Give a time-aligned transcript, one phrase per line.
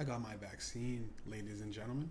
[0.00, 2.08] I got my vaccine, ladies and gentlemen.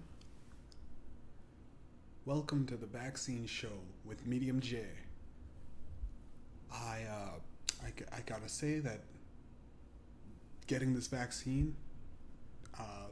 [2.23, 4.85] Welcome to the vaccine show with Mediumjay.
[6.71, 8.99] I, uh, I, I gotta say that
[10.67, 11.75] getting this vaccine,
[12.78, 13.07] uh,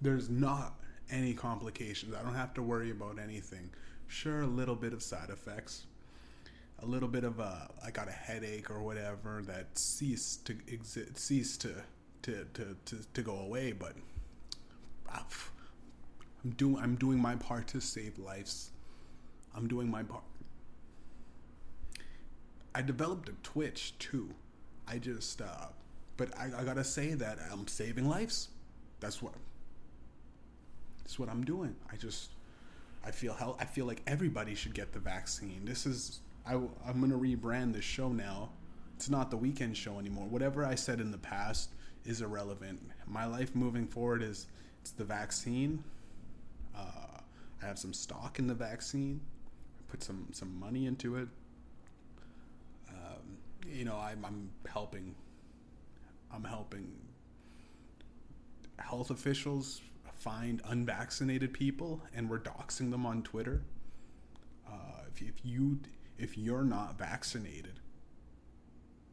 [0.00, 0.80] there's not
[1.10, 2.14] any complications.
[2.14, 3.68] I don't have to worry about anything.
[4.06, 5.84] Sure, a little bit of side effects,
[6.82, 11.18] a little bit of a, I got a headache or whatever that ceased to exist,
[11.18, 11.74] ceased to,
[12.22, 13.92] to, to, to, to go away, but
[15.14, 18.70] I'm doing I'm doing my part to save lives.
[19.54, 20.24] I'm doing my part.
[22.74, 24.30] I developed a Twitch too.
[24.86, 25.68] I just uh
[26.16, 28.48] but I, I gotta say that I'm saving lives.
[29.00, 29.34] That's what
[30.98, 31.74] that's what I'm doing.
[31.92, 32.30] I just
[33.04, 35.64] I feel hell I feel like everybody should get the vaccine.
[35.64, 38.50] This is I I'm gonna rebrand this show now.
[38.96, 40.26] It's not the weekend show anymore.
[40.26, 41.70] Whatever I said in the past
[42.04, 42.80] is irrelevant.
[43.06, 44.46] My life moving forward is
[44.92, 45.84] the vaccine
[46.76, 47.18] uh,
[47.62, 49.20] I have some stock in the vaccine.
[49.78, 51.28] I put some some money into it.
[52.88, 55.14] Um, you know, I'm, I'm helping.
[56.32, 56.90] I'm helping
[58.78, 59.80] health officials
[60.18, 63.62] find unvaccinated people, and we're doxing them on Twitter.
[64.66, 65.78] Uh, if, if you
[66.18, 67.80] if you're not vaccinated,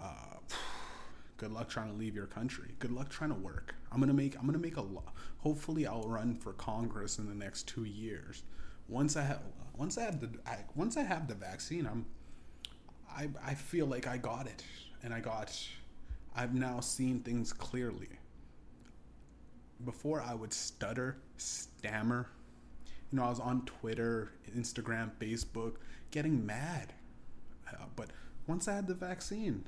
[0.01, 0.37] uh,
[1.41, 2.75] good luck trying to leave your country.
[2.77, 3.73] Good luck trying to work.
[3.91, 5.15] I'm gonna make I'm gonna make a lot.
[5.39, 8.43] Hopefully, I'll run for Congress in the next two years.
[8.87, 9.41] Once I have
[9.75, 12.05] once I have the I, once I have the vaccine, I'm
[13.09, 14.63] I I feel like I got it,
[15.01, 15.59] and I got.
[16.35, 18.07] I've now seen things clearly.
[19.83, 22.29] Before I would stutter, stammer.
[23.11, 25.77] You know, I was on Twitter, Instagram, Facebook,
[26.11, 26.93] getting mad.
[27.67, 28.11] Uh, but
[28.47, 29.65] once I had the vaccine,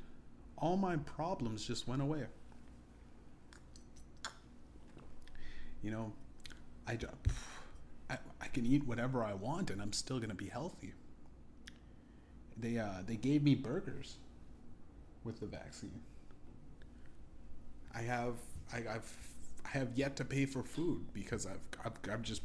[0.58, 2.26] all my problems just went away.
[5.82, 6.14] You know,
[6.88, 6.98] I,
[8.10, 10.94] I, I can eat whatever I want and I'm still gonna be healthy.
[12.58, 14.18] They uh, they gave me burgers
[15.24, 16.02] with the vaccine.
[17.94, 18.36] I have
[18.72, 19.18] I, I've
[19.66, 22.42] I have yet to pay for food because I've I've, I've just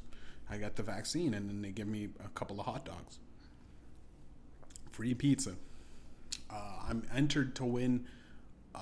[0.50, 3.19] I got the vaccine and then they give me a couple of hot dogs,
[4.91, 5.55] free pizza.
[6.50, 8.06] Uh, I'm entered to win
[8.75, 8.78] uh,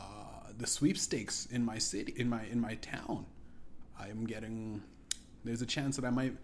[0.57, 3.27] the sweepstakes in my city, in my in my town.
[3.99, 4.83] I'm getting.
[5.45, 6.37] There's a chance that I might,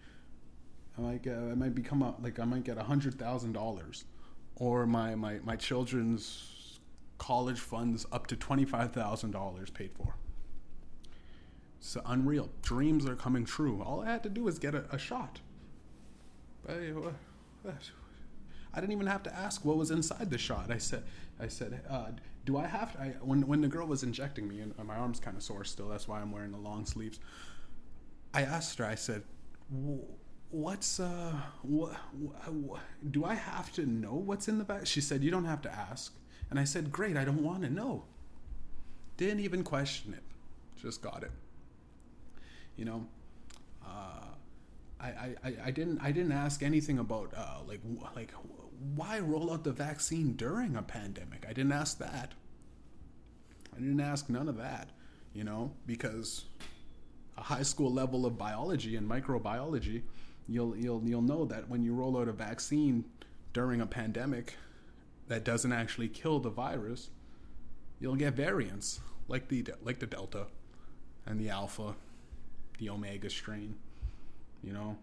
[0.97, 4.05] I might get, I might become a like I might get a hundred thousand dollars,
[4.55, 6.79] or my my my children's
[7.17, 10.15] college funds up to twenty five thousand dollars paid for.
[11.79, 12.49] It's unreal.
[12.61, 13.81] Dreams are coming true.
[13.81, 15.41] All I had to do was get a, a shot.
[16.67, 16.93] I,
[18.73, 20.71] I didn't even have to ask what was inside the shot.
[20.71, 21.03] I said,
[21.39, 22.07] I said, uh,
[22.45, 23.01] do I have to?
[23.01, 25.87] I, when when the girl was injecting me, and my arm's kind of sore still.
[25.87, 27.19] That's why I'm wearing the long sleeves.
[28.33, 28.85] I asked her.
[28.85, 29.23] I said,
[30.49, 31.93] "What's uh, what,
[32.51, 32.81] what,
[33.11, 35.71] do I have to know what's in the bag?" She said, "You don't have to
[35.71, 36.13] ask."
[36.49, 37.15] And I said, "Great.
[37.15, 38.05] I don't want to know."
[39.15, 40.23] Didn't even question it.
[40.81, 41.31] Just got it.
[42.75, 43.07] You know.
[43.85, 44.33] Uh,
[44.99, 47.81] I, I, I didn't I didn't ask anything about uh, like
[48.15, 48.31] like
[48.95, 51.45] why roll out the vaccine during a pandemic.
[51.47, 52.33] I didn't ask that.
[53.75, 54.89] I didn't ask none of that,
[55.33, 56.45] you know, because
[57.37, 60.03] a high school level of biology and microbiology,
[60.47, 63.05] you'll you'll you'll know that when you roll out a vaccine
[63.53, 64.55] during a pandemic
[65.27, 67.09] that doesn't actually kill the virus,
[67.99, 70.47] you'll get variants like the like the delta
[71.25, 71.95] and the alpha,
[72.77, 73.75] the omega strain
[74.63, 74.97] you know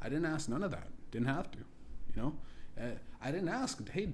[0.00, 2.34] i didn't ask none of that didn't have to you know?
[2.80, 2.90] Uh,
[3.22, 4.08] i didn't ask hey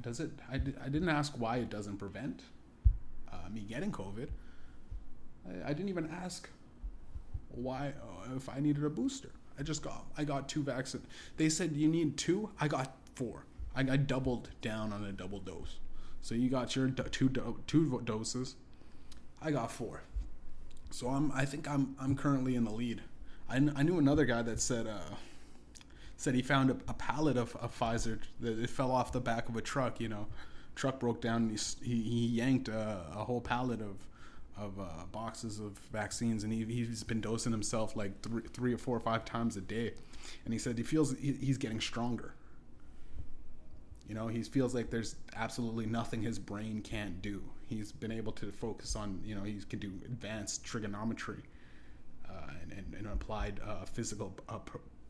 [0.00, 2.42] does it I, I didn't ask why it doesn't prevent
[3.32, 4.28] uh, me getting covid.
[5.48, 6.48] I, I, didn't even ask
[7.50, 9.30] why uh, if i needed a booster.
[9.58, 11.04] I just got i got two vaccines
[11.36, 13.44] they said you need two i got four.
[13.74, 15.78] I, I doubled down on a double dose.
[16.22, 18.54] So you got your do- two do- two doses.
[19.42, 20.02] I got four.
[20.90, 23.02] So I'm I think I'm I'm currently in the lead.
[23.48, 25.14] I, I knew another guy that said uh,
[26.16, 29.48] said he found a, a pallet of, of Pfizer that it fell off the back
[29.48, 30.00] of a truck.
[30.00, 30.26] You know,
[30.74, 31.42] truck broke down.
[31.42, 33.96] And he he, he yanked a, a whole pallet of
[34.56, 38.78] of uh, boxes of vaccines, and he, he's been dosing himself like three, three or
[38.78, 39.92] four or five times a day.
[40.44, 42.34] And he said he feels he, he's getting stronger.
[44.08, 47.42] You know, he feels like there's absolutely nothing his brain can't do.
[47.68, 51.42] He's been able to focus on, you know, he can do advanced trigonometry
[52.28, 54.58] uh, and, and, and, applied uh, physical uh,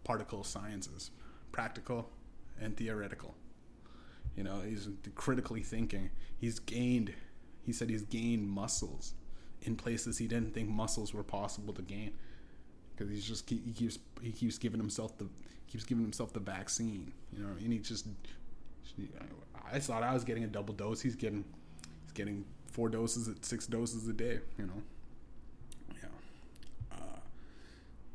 [0.07, 1.11] particle sciences,
[1.51, 2.09] practical
[2.61, 3.35] and theoretical.
[4.37, 6.11] You know, he's critically thinking.
[6.39, 7.13] He's gained,
[7.65, 9.15] he said he's gained muscles
[9.63, 12.13] in places he didn't think muscles were possible to gain
[12.95, 15.27] because he's just he keeps he keeps giving himself the
[15.67, 18.07] keeps giving himself the vaccine, you know, and he just
[19.73, 21.01] I thought I was getting a double dose.
[21.01, 21.45] He's getting
[22.05, 24.83] he's getting four doses at six doses a day, you know.
[25.95, 26.97] Yeah.
[26.97, 27.19] Uh,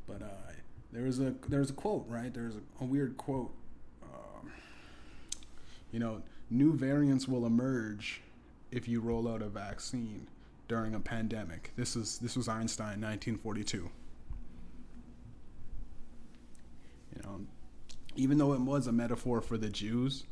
[0.08, 0.51] but uh,
[0.92, 2.34] there was a there was a quote right.
[2.34, 3.54] There's a, a weird quote.
[4.04, 4.48] Uh,
[5.92, 8.22] you know, new variants will emerge
[8.72, 10.28] if you roll out a vaccine
[10.68, 11.72] during a pandemic.
[11.76, 13.90] This is this was Einstein, 1942.
[17.16, 17.42] You know,
[18.16, 20.24] even though it was a metaphor for the Jews,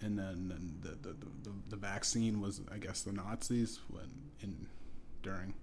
[0.00, 4.08] and then, then the, the, the, the vaccine was, I guess, the Nazis when
[4.40, 4.66] in
[5.22, 5.54] during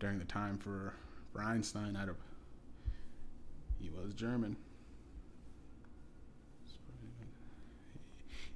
[0.00, 0.94] during the time for
[1.32, 1.96] for Einstein.
[1.96, 2.16] Out of
[3.86, 4.56] he was German.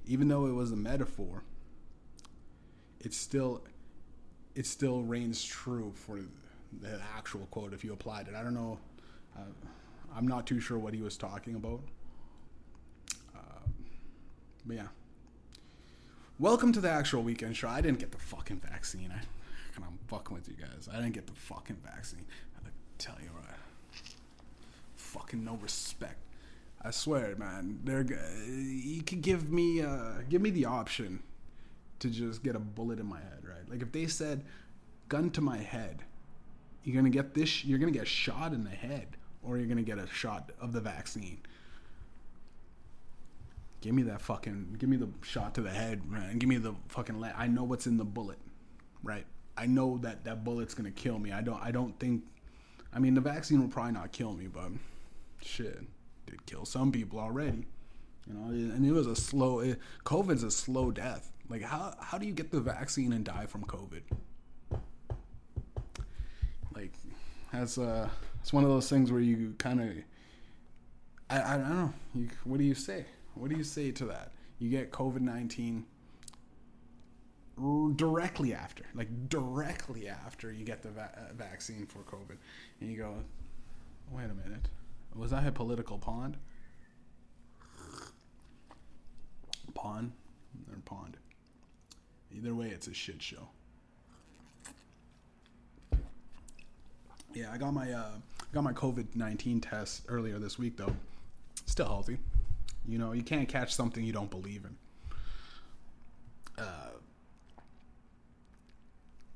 [0.07, 1.45] Even though it was a metaphor,
[3.01, 3.63] it still
[4.55, 6.19] it still reigns true for
[6.81, 8.35] the actual quote if you applied it.
[8.35, 8.79] I don't know.
[9.37, 9.43] Uh,
[10.15, 11.81] I'm not too sure what he was talking about.
[13.35, 13.69] Uh,
[14.67, 14.89] but yeah.
[16.39, 17.69] Welcome to the actual weekend show.
[17.69, 19.13] I didn't get the fucking vaccine.
[19.15, 19.21] I,
[19.77, 20.89] I'm fucking with you guys.
[20.93, 22.25] I didn't get the fucking vaccine.
[22.57, 22.69] I
[22.99, 23.60] tell you what.
[25.11, 26.19] Fucking no respect.
[26.83, 27.81] I swear, man.
[27.83, 28.07] They're
[28.47, 31.21] you could give me uh, give me the option
[31.99, 33.69] to just get a bullet in my head, right?
[33.69, 34.45] Like if they said
[35.09, 36.05] gun to my head,
[36.85, 37.65] you're gonna get this.
[37.65, 40.81] You're gonna get shot in the head, or you're gonna get a shot of the
[40.81, 41.41] vaccine.
[43.81, 44.77] Give me that fucking.
[44.79, 46.39] Give me the shot to the head, man.
[46.39, 47.21] Give me the fucking.
[47.37, 48.39] I know what's in the bullet,
[49.03, 49.27] right?
[49.57, 51.33] I know that that bullet's gonna kill me.
[51.33, 51.61] I don't.
[51.61, 52.23] I don't think.
[52.95, 54.71] I mean, the vaccine will probably not kill me, but
[55.43, 55.81] shit,
[56.27, 57.67] did kill some people already.
[58.27, 59.61] You know, and it was a slow.
[59.61, 61.33] It, COVID's a slow death.
[61.49, 64.03] Like, how how do you get the vaccine and die from COVID?
[66.75, 66.93] Like,
[67.53, 68.09] that's uh,
[68.41, 69.89] it's one of those things where you kind of.
[71.29, 71.93] I, I don't know.
[72.15, 73.05] You, what do you say?
[73.35, 74.33] What do you say to that?
[74.59, 75.87] You get COVID 19
[77.97, 82.37] directly after, like directly after you get the va- uh, vaccine for COVID.
[82.81, 83.15] And you go,
[84.11, 84.69] wait a minute.
[85.15, 86.37] Was I a political pond?
[89.75, 90.13] Pond
[90.71, 91.17] or pond?
[92.35, 93.49] Either way, it's a shit show.
[97.33, 98.13] Yeah, I got my uh,
[98.53, 100.95] got my COVID nineteen test earlier this week though.
[101.67, 102.19] Still healthy.
[102.87, 104.77] You know, you can't catch something you don't believe in.
[106.59, 106.91] Uh,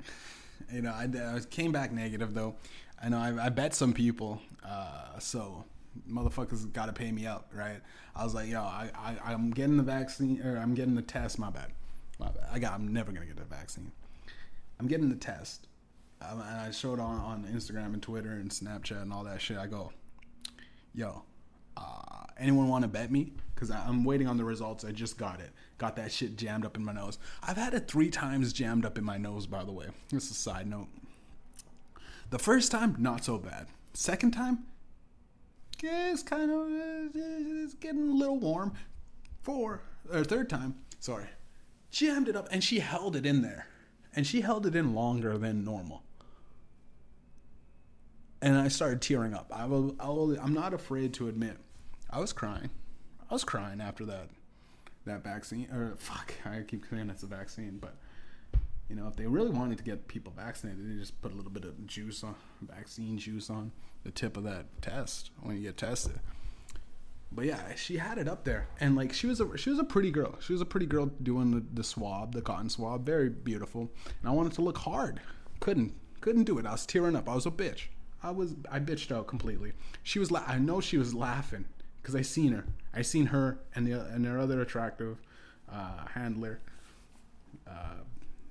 [0.72, 2.56] you know, I, I, came back negative though.
[3.02, 5.64] I know I, I bet some people, uh, so
[6.10, 7.80] motherfuckers got to pay me up, right?
[8.16, 11.38] I was like, yo, I, I I'm getting the vaccine or I'm getting the test.
[11.38, 11.72] My bad,
[12.18, 12.46] my bad.
[12.52, 12.72] I got.
[12.72, 13.92] I'm never gonna get the vaccine.
[14.80, 15.66] I'm getting the test,
[16.22, 19.58] um, and I showed on on Instagram and Twitter and Snapchat and all that shit.
[19.58, 19.92] I go,
[20.94, 21.22] yo,
[21.76, 23.32] uh, anyone want to bet me?
[23.54, 24.84] Because I'm waiting on the results.
[24.84, 25.50] I just got it.
[25.78, 27.18] Got that shit jammed up in my nose.
[27.42, 29.86] I've had it three times jammed up in my nose, by the way.
[30.10, 30.88] Just a side note.
[32.34, 33.68] The first time, not so bad.
[33.92, 34.64] Second time,
[35.80, 36.66] yeah, it's kind of
[37.14, 38.72] it's getting a little warm.
[39.42, 39.82] Four
[40.12, 41.28] or third time, sorry,
[41.92, 43.68] jammed it up, and she held it in there,
[44.16, 46.02] and she held it in longer than normal
[48.42, 49.52] and I started tearing up.
[49.54, 51.56] I will, I will, I'm not afraid to admit,
[52.10, 52.70] I was crying.
[53.30, 54.28] I was crying after that,
[55.06, 55.70] that vaccine.
[55.70, 57.94] Or fuck, I keep saying it's a vaccine, but
[58.88, 61.50] you know, if they really wanted to get people vaccinated, they just put a little
[61.50, 63.72] bit of juice on, vaccine juice on
[64.04, 66.20] the tip of that test when you get tested.
[67.32, 69.84] But yeah, she had it up there, and like she was a she was a
[69.84, 70.36] pretty girl.
[70.40, 73.90] She was a pretty girl doing the, the swab, the cotton swab, very beautiful.
[74.20, 75.20] And I wanted to look hard,
[75.58, 76.66] couldn't couldn't do it.
[76.66, 77.28] I was tearing up.
[77.28, 77.86] I was a bitch.
[78.22, 79.72] I was I bitched out completely.
[80.02, 81.64] She was la- I know she was laughing
[82.00, 82.66] because I seen her.
[82.94, 85.18] I seen her and the and their other attractive
[85.70, 86.60] uh, handler,
[87.68, 88.04] uh,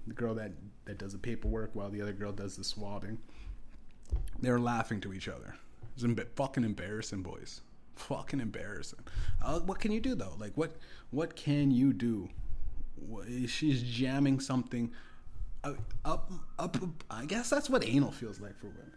[0.07, 0.51] the girl that
[0.85, 3.17] that does the paperwork while the other girl does the swabbing.
[4.39, 5.55] They were laughing to each other.
[5.97, 7.61] It was fucking embarrassing, boys.
[7.95, 8.99] Fucking embarrassing.
[9.41, 10.33] Uh, what can you do though?
[10.37, 10.75] Like what
[11.11, 12.29] what can you do?
[13.47, 14.91] She's jamming something
[15.63, 16.77] up, up, up.
[17.09, 18.91] I guess that's what anal feels like for women.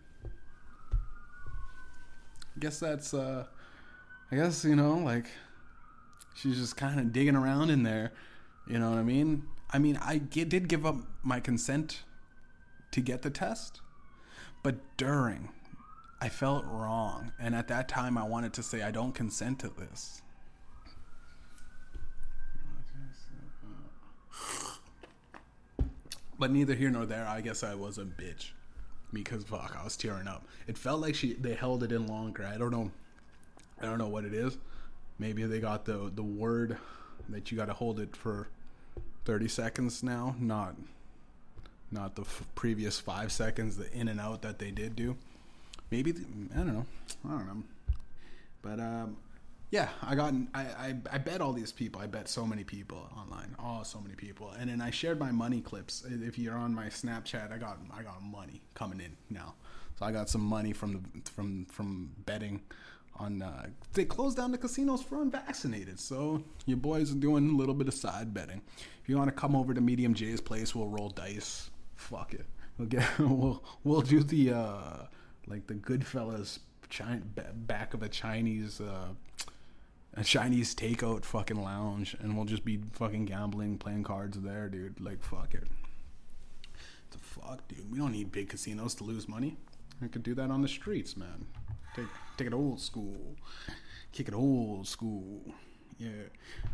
[2.57, 3.45] I guess that's uh
[4.31, 5.27] I guess, you know, like
[6.35, 8.13] she's just kind of digging around in there.
[8.67, 9.45] You know what I mean?
[9.77, 12.01] I mean, I did give up my consent
[12.93, 13.83] to get the test,
[14.63, 15.51] but during,
[16.19, 17.33] I felt wrong.
[17.39, 20.23] And at that time, I wanted to say, I don't consent to this.
[26.39, 28.53] But neither here nor there, I guess I was a bitch.
[29.13, 30.47] because fuck, I was tearing up.
[30.67, 32.47] It felt like she they held it in longer.
[32.47, 32.91] I don't know.
[33.79, 34.57] I don't know what it is.
[35.19, 36.79] Maybe they got the the word
[37.29, 38.49] that you got to hold it for
[39.27, 40.77] 30 seconds now, not
[41.91, 45.17] not the f- previous 5 seconds the in and out that they did do.
[45.91, 46.87] Maybe the, I don't know.
[47.25, 47.63] I don't know.
[48.63, 49.17] But um
[49.71, 52.01] yeah, I got I, I I bet all these people.
[52.01, 53.55] I bet so many people online.
[53.59, 54.53] Oh, so many people.
[54.59, 56.05] And then I shared my money clips.
[56.09, 59.55] If you're on my Snapchat, I got I got money coming in now.
[59.99, 62.63] So I got some money from the from from betting
[63.19, 63.43] on.
[63.43, 65.99] Uh, they closed down the casinos for unvaccinated.
[66.01, 68.63] So your boys are doing a little bit of side betting.
[69.03, 71.71] If you want to come over to Mediumjay's place, we'll roll dice.
[71.97, 72.47] Fuck it.
[72.79, 75.07] We'll get we'll we'll do the uh
[75.47, 76.59] like the Goodfellas
[76.89, 77.23] China,
[77.55, 78.81] back of a Chinese.
[78.81, 79.09] Uh,
[80.19, 84.99] a Chinese takeout fucking lounge, and we'll just be fucking gambling, playing cards there, dude.
[84.99, 85.69] Like, fuck it.
[87.11, 87.91] The fuck, dude.
[87.93, 89.59] We don't need big casinos to lose money.
[90.03, 91.47] I could do that on the streets, man.
[91.97, 93.37] Take take it old school,
[94.13, 95.43] kick it old school.
[95.99, 96.11] Yeah.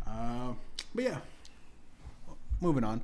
[0.07, 0.55] Uh,
[0.95, 1.19] but yeah.
[2.61, 3.02] Moving on.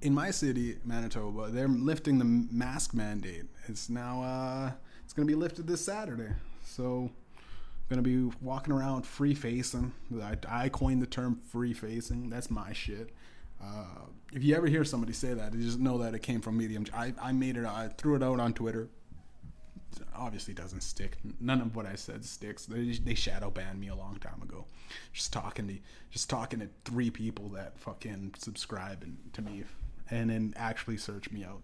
[0.00, 3.46] In my city, Manitoba, they're lifting the mask mandate.
[3.66, 4.72] It's now uh,
[5.04, 6.32] it's gonna be lifted this Saturday.
[6.64, 7.10] So
[7.88, 9.92] gonna be walking around free facing.
[10.22, 12.28] I, I, coined the term free facing.
[12.30, 13.10] That's my shit.
[13.62, 14.02] Uh,
[14.32, 16.84] if you ever hear somebody say that, you just know that it came from Medium.
[16.94, 17.64] I, I made it.
[17.64, 18.88] I threw it out on Twitter.
[20.14, 21.16] Obviously, doesn't stick.
[21.40, 22.66] None of what I said sticks.
[22.66, 24.66] They, they shadow banned me a long time ago.
[25.12, 25.78] Just talking to
[26.10, 29.64] just talking to three people that fucking subscribe to me
[30.10, 31.62] and then actually search me out.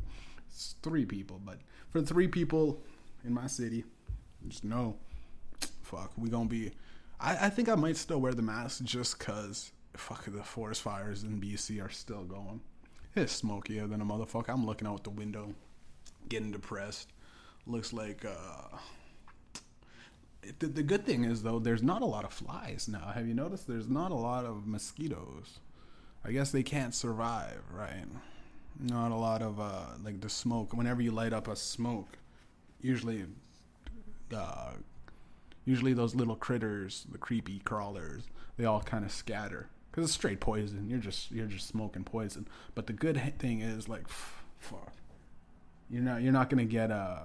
[0.48, 1.58] It's three people, but
[1.90, 2.80] for three people
[3.24, 3.84] in my city,
[4.48, 4.96] just no.
[5.82, 6.72] fuck, we gonna be.
[7.20, 11.22] I, I think I might still wear the mask just cause fuck the forest fires
[11.22, 12.60] in BC are still going.
[13.16, 14.48] It's smokier than a motherfucker.
[14.48, 15.54] I'm looking out the window,
[16.28, 17.12] getting depressed.
[17.66, 18.76] Looks like uh.
[20.58, 23.12] The, the good thing is though, there's not a lot of flies now.
[23.14, 23.66] Have you noticed?
[23.66, 25.58] There's not a lot of mosquitoes.
[26.24, 28.04] I guess they can't survive, right?
[28.78, 30.74] Not a lot of uh, like the smoke.
[30.74, 32.18] Whenever you light up a smoke,
[32.82, 33.24] usually
[34.34, 34.72] uh,
[35.64, 38.24] usually those little critters, the creepy crawlers,
[38.56, 40.88] they all kind of scatter because it's straight poison.
[40.88, 42.48] You're just you're just smoking poison.
[42.74, 44.08] But the good thing is like,
[44.58, 44.92] fuck,
[45.88, 47.18] you're not you're not gonna get uh,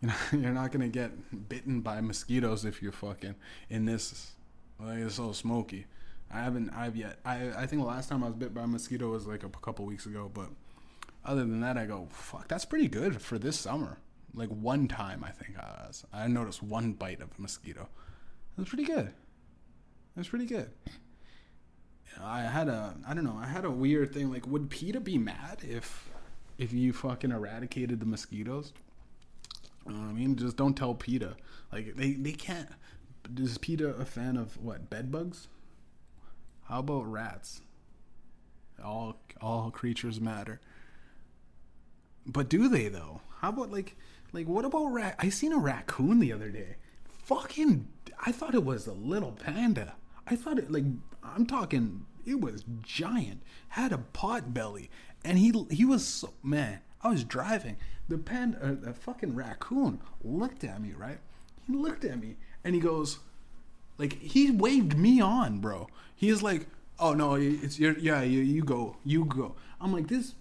[0.02, 3.34] you know, you're not gonna get bitten by mosquitoes if you're fucking
[3.68, 4.32] in this.
[4.78, 5.86] Like it's so smoky.
[6.32, 7.18] I haven't I've yet.
[7.24, 9.48] I I think the last time I was bit by a mosquito was like a
[9.48, 10.30] couple weeks ago.
[10.32, 10.48] But
[11.24, 12.48] other than that, I go fuck.
[12.48, 13.98] That's pretty good for this summer
[14.34, 16.04] like one time I think I was.
[16.12, 17.88] I noticed one bite of a mosquito.
[18.56, 19.12] That's pretty good.
[20.16, 20.70] That's pretty good.
[22.22, 25.16] I had a I don't know I had a weird thing like would PETA be
[25.16, 26.10] mad if
[26.58, 28.72] if you fucking eradicated the mosquitoes?
[29.86, 30.36] You know I mean?
[30.36, 31.36] Just don't tell PETA.
[31.72, 32.68] Like they they can't.
[33.36, 35.48] Is PETA a fan of what bed bugs?
[36.64, 37.62] How about rats?
[38.82, 40.60] All all creatures matter.
[42.26, 43.20] But do they though?
[43.40, 43.96] How about like
[44.32, 45.16] like, what about rat?
[45.18, 46.76] I seen a raccoon the other day.
[47.24, 47.88] Fucking,
[48.24, 49.94] I thought it was a little panda.
[50.26, 50.84] I thought it like
[51.22, 52.06] I'm talking.
[52.24, 53.42] It was giant.
[53.68, 54.90] Had a pot belly,
[55.24, 56.80] and he he was so man.
[57.02, 57.76] I was driving.
[58.10, 60.92] The panda, uh, the fucking raccoon, looked at me.
[60.96, 61.18] Right?
[61.66, 63.20] He looked at me, and he goes,
[63.98, 65.86] like he waved me on, bro.
[66.16, 66.66] He is like,
[66.98, 69.54] oh no, it's your yeah, you you go, you go.
[69.80, 70.34] I'm like this,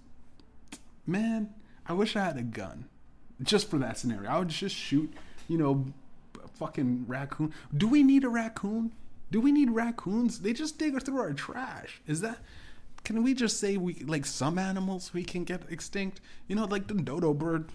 [1.06, 1.54] man.
[1.86, 2.86] I wish I had a gun
[3.44, 4.30] just for that scenario.
[4.30, 5.14] I would just shoot,
[5.48, 5.86] you know,
[6.54, 7.54] fucking raccoon.
[7.76, 8.94] Do we need a raccoon?
[9.30, 10.40] Do we need raccoons?
[10.40, 12.02] They just dig through our trash.
[12.08, 12.40] Is that?
[13.04, 16.22] Can we just say we like some animals we can get extinct?
[16.48, 17.70] You know, like the dodo bird.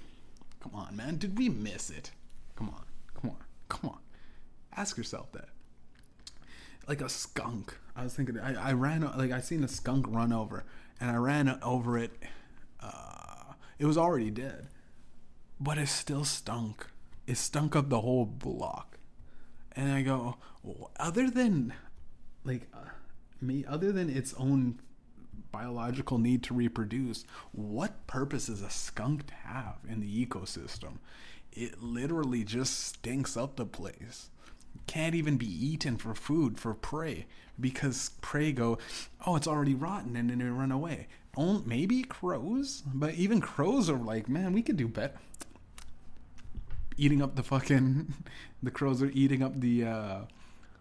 [0.60, 1.16] Come on, man.
[1.16, 2.10] Did we miss it?
[2.56, 2.84] Come on,
[3.20, 3.98] come on, come on.
[4.76, 5.48] Ask yourself that.
[6.86, 7.76] Like a skunk.
[7.96, 8.38] I was thinking.
[8.38, 10.64] I, I ran like I seen a skunk run over,
[11.00, 12.12] and I ran over it.
[12.80, 14.68] Uh, it was already dead
[15.60, 16.86] but it still stunk.
[17.26, 18.98] It stunk up the whole block.
[19.72, 20.36] And I go,
[20.98, 21.72] other than
[22.44, 22.90] like uh,
[23.40, 24.80] me, other than its own
[25.54, 30.98] biological need to reproduce, what purpose does a skunk have in the ecosystem?
[31.52, 34.30] It literally just stinks up the place.
[34.88, 37.26] Can't even be eaten for food, for prey,
[37.60, 38.78] because prey go,
[39.24, 41.06] oh, it's already rotten, and then they run away.
[41.64, 45.20] maybe crows, but even crows are like, man, we could do better
[46.96, 48.14] eating up the fucking
[48.62, 50.20] the crows are eating up the uh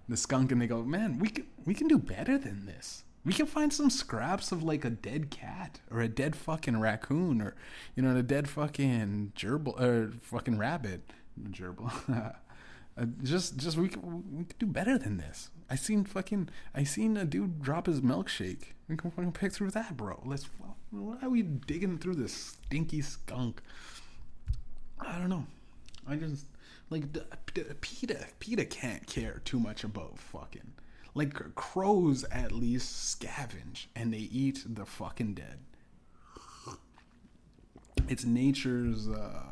[0.07, 3.33] the skunk and they go man we can we can do better than this We
[3.33, 7.55] can find some scraps of like a dead cat or a dead fucking raccoon or
[7.95, 11.01] you know a dead fucking gerbil or fucking rabbit
[11.49, 11.91] gerbil.
[12.97, 15.49] uh, just just we can, we could do better than this.
[15.69, 18.73] I seen fucking I seen a dude drop his milkshake.
[18.89, 20.21] We can fucking pick through that, bro.
[20.25, 20.49] Let's
[20.91, 23.61] why are we digging through this stinky skunk?
[24.99, 25.45] I don't know.
[26.07, 26.45] I just
[26.89, 27.05] like
[27.81, 28.25] PETA.
[28.39, 30.73] PETA can't care too much about fucking
[31.13, 32.23] like crows.
[32.31, 35.59] At least scavenge and they eat the fucking dead.
[38.09, 39.43] It's nature's uh,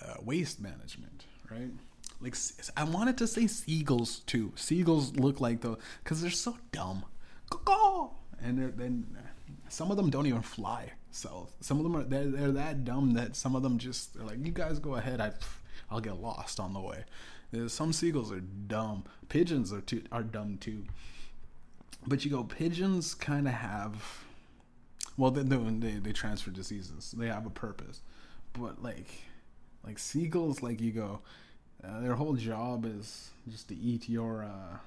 [0.00, 1.70] uh, waste management, right?
[2.20, 2.36] Like
[2.76, 4.52] I wanted to say seagulls too.
[4.56, 7.04] Seagulls look like the because they're so dumb.
[8.42, 9.06] And then
[9.68, 10.92] some of them don't even fly.
[11.10, 14.24] So some of them are they're, they're that dumb that some of them just are
[14.24, 15.20] like, you guys go ahead.
[15.20, 15.32] I
[15.90, 17.04] I'll get lost on the way.
[17.68, 19.04] Some seagulls are dumb.
[19.28, 20.84] Pigeons are too are dumb too.
[22.06, 24.24] But you go pigeons kind of have
[25.16, 27.14] well they, they they transfer diseases.
[27.16, 28.02] They have a purpose.
[28.52, 29.08] But like
[29.84, 31.20] like seagulls like you go
[31.84, 34.78] uh, their whole job is just to eat your uh,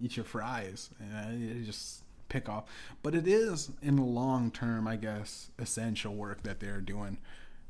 [0.00, 2.64] eat your fries and just pick off.
[3.02, 7.18] But it is in the long term, I guess, essential work that they're doing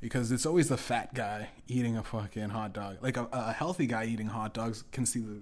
[0.05, 2.99] because it's always the fat guy eating a fucking hot dog.
[3.01, 5.41] Like a, a, healthy guy eating hot dogs can see the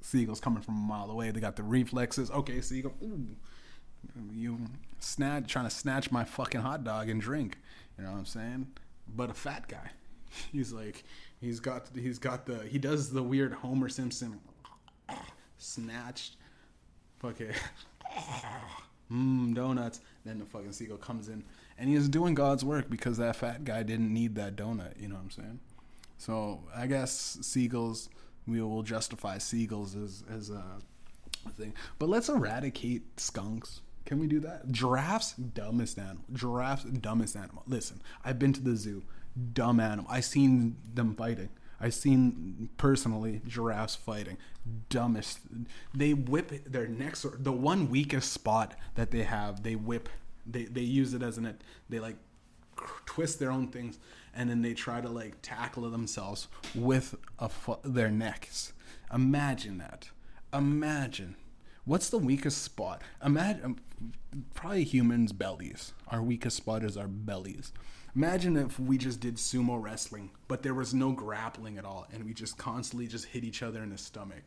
[0.00, 1.30] seagulls coming from a mile away.
[1.30, 2.30] They got the reflexes.
[2.30, 3.26] Okay, seagull, ooh,
[4.32, 4.60] you
[4.98, 7.58] snatch trying to snatch my fucking hot dog and drink.
[7.98, 8.68] You know what I'm saying?
[9.14, 9.90] But a fat guy,
[10.52, 11.04] he's like,
[11.42, 14.40] he's got he's got the he does the weird Homer Simpson
[15.58, 16.36] snatched.
[17.22, 17.52] Okay.
[19.12, 20.00] Mmm, donuts.
[20.24, 21.44] Then the fucking seagull comes in
[21.78, 25.00] and he doing God's work because that fat guy didn't need that donut.
[25.00, 25.60] You know what I'm saying?
[26.16, 28.08] So I guess seagulls,
[28.46, 30.64] we will justify seagulls as, as a
[31.52, 31.74] thing.
[31.98, 33.80] But let's eradicate skunks.
[34.04, 34.72] Can we do that?
[34.72, 36.24] Giraffes, dumbest animal.
[36.32, 37.62] Giraffes, dumbest animal.
[37.66, 39.04] Listen, I've been to the zoo.
[39.52, 40.06] Dumb animal.
[40.10, 41.50] I seen them fighting.
[41.80, 44.36] I've seen personally giraffes fighting.
[44.88, 45.40] Dumbest.
[45.94, 47.24] They whip their necks.
[47.38, 50.08] The one weakest spot that they have, they whip.
[50.50, 51.46] They they use it as an.
[51.46, 52.16] It they like
[53.06, 53.98] twist their own things,
[54.34, 58.72] and then they try to like tackle themselves with a fo- their necks.
[59.12, 60.10] Imagine that.
[60.52, 61.36] Imagine.
[61.84, 63.02] What's the weakest spot?
[63.24, 63.76] Imagine um,
[64.54, 65.92] probably humans' bellies.
[66.08, 67.72] Our weakest spot is our bellies.
[68.14, 72.24] Imagine if we just did sumo wrestling, but there was no grappling at all, and
[72.24, 74.42] we just constantly just hit each other in the stomach.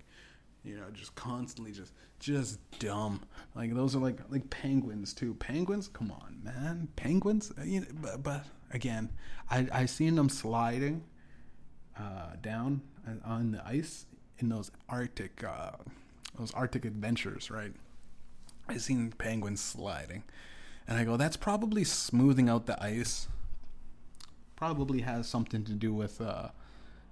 [0.64, 3.22] You know, just constantly just just dumb.
[3.56, 5.34] Like those are like like penguins too.
[5.36, 6.88] Penguins, come on, man.
[6.96, 9.10] Penguins, uh, you know, but, but again,
[9.50, 11.04] I I seen them sliding
[11.98, 14.06] uh, down uh, on the ice
[14.38, 15.72] in those Arctic uh,
[16.38, 17.74] those Arctic adventures, right?
[18.68, 20.24] I seen penguins sliding,
[20.88, 23.28] and I go, that's probably smoothing out the ice
[24.62, 26.50] probably has something to do with, uh,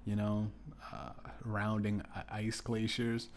[0.09, 0.49] you know,
[0.91, 1.11] uh,
[1.45, 3.29] rounding ice glaciers.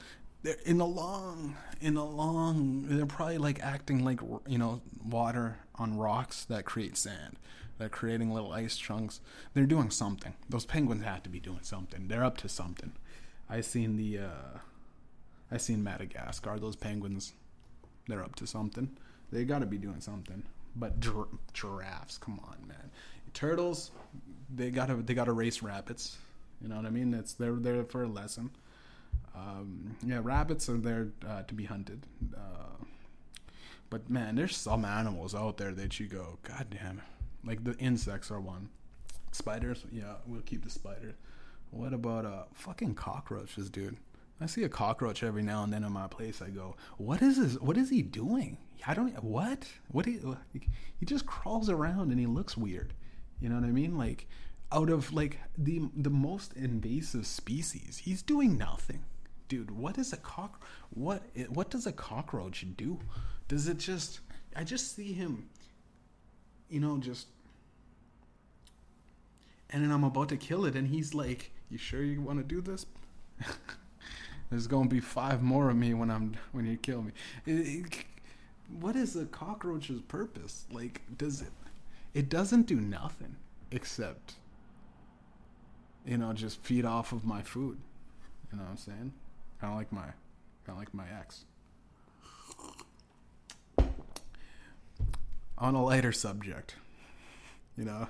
[0.43, 5.59] They're in the long, in the long, they're probably like acting like you know water
[5.77, 7.37] on rocks that create sand.
[7.79, 9.21] They're creating little ice chunks.
[9.55, 10.35] They're doing something.
[10.49, 12.09] Those penguins have to be doing something.
[12.09, 12.93] They're up to something.
[13.51, 14.59] I seen the, uh,
[15.51, 16.59] I seen Madagascar.
[16.59, 17.33] Those penguins,
[18.07, 18.97] they're up to something.
[19.31, 20.45] They got to be doing something.
[20.77, 22.91] But gir- giraffes, come on, man
[23.35, 23.91] turtles,
[24.55, 26.17] they gotta they gotta race rabbits.
[26.63, 27.13] You know what I mean?
[27.13, 28.51] It's they're there for a lesson.
[29.35, 32.07] Um, yeah, rabbits are there uh, to be hunted.
[32.35, 32.85] Uh,
[33.91, 37.03] but man, there's some animals out there that you go, God damn.
[37.45, 38.69] Like the insects are one.
[39.33, 41.15] Spiders, yeah, we'll keep the spiders.
[41.71, 43.97] What about uh fucking cockroaches, dude?
[44.41, 46.43] I see a cockroach every now and then in my place.
[46.43, 47.61] I go, what is this?
[47.61, 48.59] What is he doing?
[48.87, 49.13] I don't.
[49.23, 49.67] What?
[49.91, 50.07] What?
[50.07, 50.21] He,
[50.99, 52.93] he just crawls around and he looks weird.
[53.41, 53.97] You know what I mean?
[53.97, 54.27] Like
[54.73, 59.05] out of like the the most invasive species, he's doing nothing.
[59.49, 62.99] Dude, what is a cock what what does a cockroach do?
[63.49, 64.21] Does it just
[64.57, 65.49] I just see him
[66.71, 67.27] you know just
[69.71, 72.45] and then I'm about to kill it and he's like, "You sure you want to
[72.45, 72.87] do this?"
[74.51, 77.13] There's going to be five more of me when I'm when you kill me.
[77.47, 78.05] It, it,
[78.81, 80.67] what is a cockroach's purpose?
[80.71, 81.53] Like does it
[82.15, 83.37] it doesn't do nothing
[83.71, 84.35] except
[86.07, 87.79] you know just feed off of my food.
[88.51, 89.13] You know what i'm saying?
[89.61, 90.03] Kind of like my
[90.65, 91.45] kind of like my ex.
[95.59, 96.77] On a lighter subject
[97.77, 98.07] you know?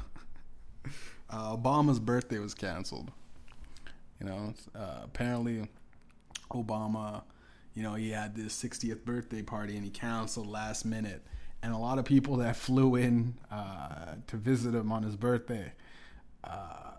[1.35, 3.11] Uh, obama's birthday was canceled.
[4.21, 5.67] You know uh, apparently
[6.51, 7.23] obama
[7.75, 11.23] you know, he had this 60th birthday party and he canceled last minute.
[11.63, 15.73] And a lot of people that flew in uh, to visit him on his birthday,
[16.45, 16.93] uh,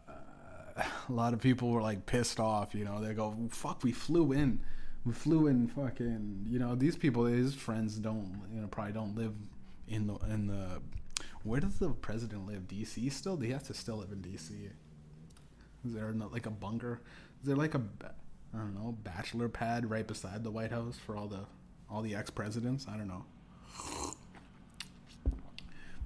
[1.10, 2.74] a lot of people were like pissed off.
[2.74, 4.62] You know, they go, "Fuck, we flew in,
[5.06, 9.16] we flew in, fucking." You know, these people, his friends, don't, you know, probably don't
[9.16, 9.34] live
[9.88, 10.82] in the in the.
[11.44, 12.68] Where does the president live?
[12.68, 13.10] D.C.
[13.10, 14.54] Still, he has to still live in D.C.
[15.86, 17.02] Is there not like a bunker?
[17.42, 17.82] Is there like a
[18.54, 21.46] I don't know bachelor pad right beside the White House for all the
[21.90, 22.86] all the ex presidents?
[22.88, 23.26] I don't know.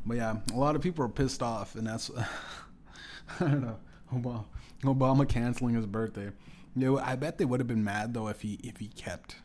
[0.05, 2.09] But yeah, a lot of people are pissed off, and that's
[3.39, 3.77] I don't know.
[4.13, 4.45] Obama,
[4.83, 6.31] Obama canceling his birthday.
[6.75, 9.37] You know, I bet they would have been mad though if he if he kept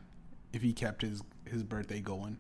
[0.53, 2.38] if he kept his his birthday going.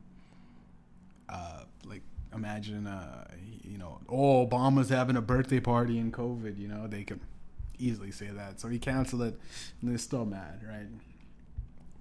[1.28, 2.02] Uh, like
[2.34, 3.24] imagine uh
[3.62, 6.58] you know oh Obama's having a birthday party in COVID.
[6.58, 7.20] You know they could
[7.78, 8.60] easily say that.
[8.60, 9.38] So he canceled it,
[9.80, 10.86] and they're still mad, right?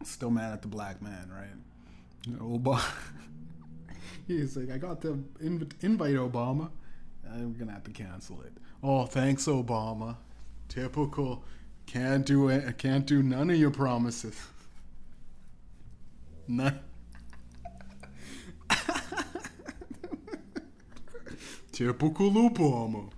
[0.05, 2.27] Still mad at the black man, right?
[2.27, 2.83] You know, Obama.
[4.27, 6.69] He's like, I got the inv- invite, Obama.
[7.33, 8.51] I'm gonna have to cancel it.
[8.83, 10.17] Oh, thanks, Obama.
[10.67, 11.43] Typical.
[11.85, 12.77] Can't do it.
[12.77, 14.39] Can't do none of your promises.
[16.47, 16.79] None.
[21.71, 23.09] Typical Obama.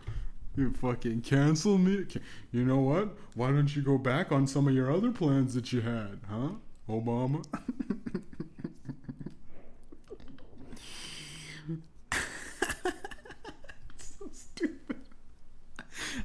[0.56, 2.06] You fucking cancel me.
[2.52, 3.10] You know what?
[3.34, 6.50] Why don't you go back on some of your other plans that you had, huh,
[6.88, 7.44] Obama?
[13.98, 14.98] so stupid.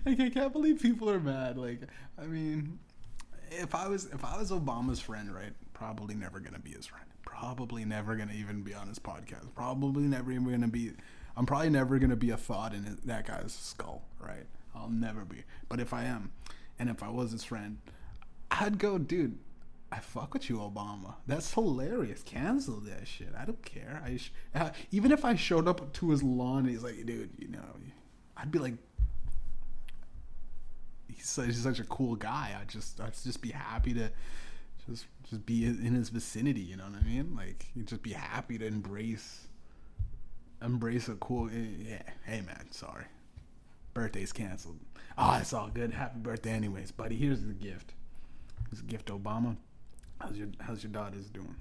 [0.09, 1.59] Like I can't believe people are mad.
[1.59, 1.81] Like
[2.19, 2.79] I mean,
[3.51, 5.53] if I was if I was Obama's friend, right?
[5.75, 7.05] Probably never gonna be his friend.
[7.23, 9.55] Probably never gonna even be on his podcast.
[9.55, 10.93] Probably never even gonna be
[11.37, 14.47] I'm probably never gonna be a thought in that guy's skull, right?
[14.75, 15.45] I'll never be.
[15.69, 16.33] But if I am,
[16.79, 17.79] and if I was his friend,
[18.51, 19.39] I'd go, dude.
[19.91, 21.15] I fuck with you, Obama.
[21.27, 22.23] That's hilarious.
[22.23, 23.33] Cancel that shit.
[23.39, 24.03] I don't care.
[24.05, 27.31] I sh- uh, even if I showed up to his lawn and he's like, dude,
[27.39, 27.65] you know,
[28.37, 28.75] I'd be like,
[31.19, 32.57] he's such, he's such a cool guy.
[32.59, 34.11] I just I'd just be happy to
[34.89, 36.61] just just be in his vicinity.
[36.61, 37.35] You know what I mean?
[37.37, 39.47] Like, you'd just be happy to embrace
[40.63, 41.51] embrace a cool.
[41.51, 43.05] Yeah, hey man, sorry,
[43.95, 44.79] birthday's canceled.
[45.17, 45.93] Oh, it's all good.
[45.93, 47.17] Happy birthday, anyways, buddy.
[47.17, 47.95] Here's the gift.
[48.71, 49.57] Here's a gift, Obama.
[50.21, 51.57] How's your How's your daughters doing?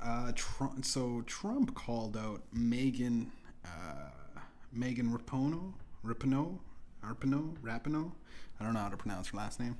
[0.00, 3.32] Uh, Trump, so Trump called out Megan,
[3.64, 4.10] uh,
[4.72, 5.72] Megan Rapinoe,
[6.04, 6.58] Rapinoe,
[7.04, 8.12] Rapinoe, Rapinoe.
[8.60, 9.76] I don't know how to pronounce her last name.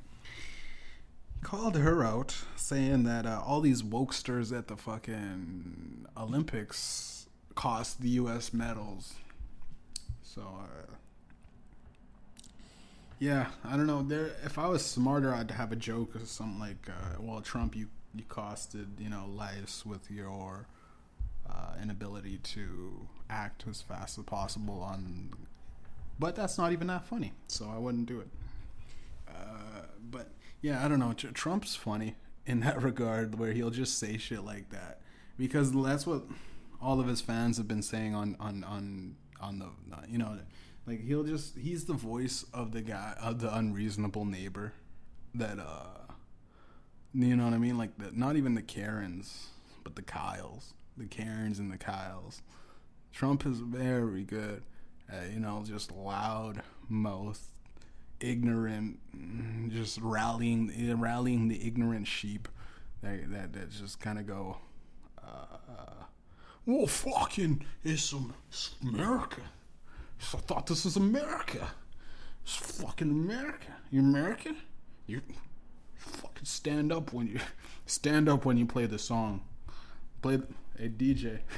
[1.42, 8.08] Called her out, saying that uh, all these wokesters at the fucking Olympics cost the
[8.10, 8.52] U.S.
[8.52, 9.14] medals.
[10.22, 10.92] So, uh,
[13.18, 14.02] yeah, I don't know.
[14.02, 17.76] There, if I was smarter, I'd have a joke or something like, uh, "Well, Trump,
[17.76, 20.66] you you costed you know lives with your
[21.48, 25.30] uh, inability to act as fast as possible on."
[26.18, 28.28] But that's not even that funny, so I wouldn't do it.
[29.28, 31.12] Uh, but yeah, I don't know.
[31.12, 35.00] Trump's funny in that regard, where he'll just say shit like that
[35.38, 36.24] because that's what
[36.82, 39.68] all of his fans have been saying on on on on the
[40.08, 40.38] you know
[40.86, 44.72] like he'll just he's the voice of the guy of the unreasonable neighbor
[45.34, 46.12] that uh
[47.14, 49.48] you know what I mean like the, not even the Karens
[49.84, 52.42] but the Kyles the Karens and the Kyles
[53.12, 54.62] Trump is very good
[55.10, 57.52] at, you know just loud mouth
[58.20, 62.48] ignorant mm, just rallying eh, rallying the ignorant sheep
[63.02, 64.56] that that, that just kind of go
[65.22, 66.04] uh,
[66.66, 68.34] well fucking is some
[68.82, 69.42] America
[70.20, 71.70] I thought this was America.
[72.42, 73.68] It's fucking America.
[73.90, 74.56] You American?
[75.06, 75.22] You
[75.96, 77.40] fucking stand up when you
[77.86, 79.42] stand up when you play the song.
[80.22, 80.40] Play
[80.78, 81.40] a DJ.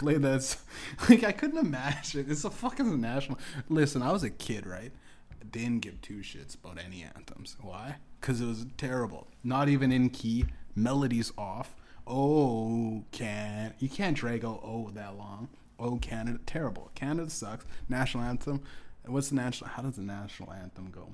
[0.00, 0.56] Play that.
[1.10, 2.24] Like I couldn't imagine.
[2.30, 3.38] It's a fucking national.
[3.68, 4.92] Listen, I was a kid, right?
[5.30, 7.56] I didn't give two shits about any anthems.
[7.60, 7.96] Why?
[8.18, 9.26] Because it was terrible.
[9.44, 10.46] Not even in key.
[10.74, 11.76] Melodies off.
[12.06, 15.50] Oh, can you can't drag out oh that long.
[15.78, 16.90] Oh, Canada, terrible.
[16.94, 17.66] Canada sucks.
[17.90, 18.62] National anthem.
[19.04, 19.68] What's the national?
[19.68, 21.10] How does the national anthem go?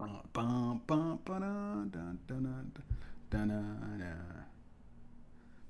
[0.00, 0.76] Uh,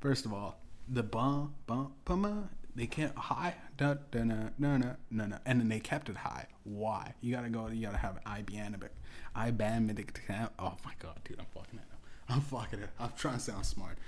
[0.00, 2.50] First of all, the bum bum bum.
[2.74, 6.16] They can't high da da na na na na na, and then they kept it
[6.18, 6.46] high.
[6.64, 7.14] Why?
[7.20, 7.68] You gotta go.
[7.68, 8.92] You gotta have iambic,
[9.34, 10.22] iambic.
[10.58, 11.86] Oh my god, dude, I'm fucking it.
[12.28, 12.90] I'm fucking it.
[12.98, 13.98] I'm trying to sound smart.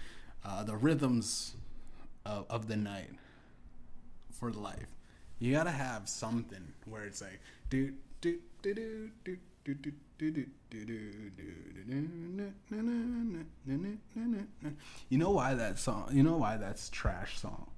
[0.45, 1.55] Uh, the rhythms
[2.25, 3.11] of, of the night
[4.31, 4.89] for life.
[5.39, 9.93] You gotta have something where it's like do do do do do do do
[15.09, 16.11] You know why that song?
[16.13, 17.71] You know why that's trash song?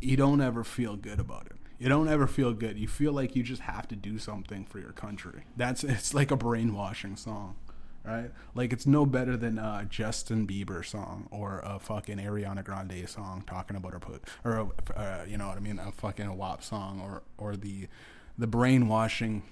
[0.00, 1.56] You don't ever feel good about it.
[1.78, 2.78] You don't ever feel good.
[2.78, 5.44] You feel like you just have to do something for your country.
[5.56, 7.56] That's it's like a brainwashing song,
[8.04, 8.30] right?
[8.54, 13.44] Like it's no better than a Justin Bieber song or a fucking Ariana Grande song
[13.46, 16.62] talking about her put or a, uh, you know what I mean, a fucking WAP
[16.62, 17.88] song or or the
[18.38, 19.42] the brainwashing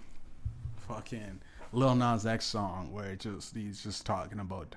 [0.88, 1.40] fucking
[1.72, 4.76] Lil Nas X song where just he's just talking about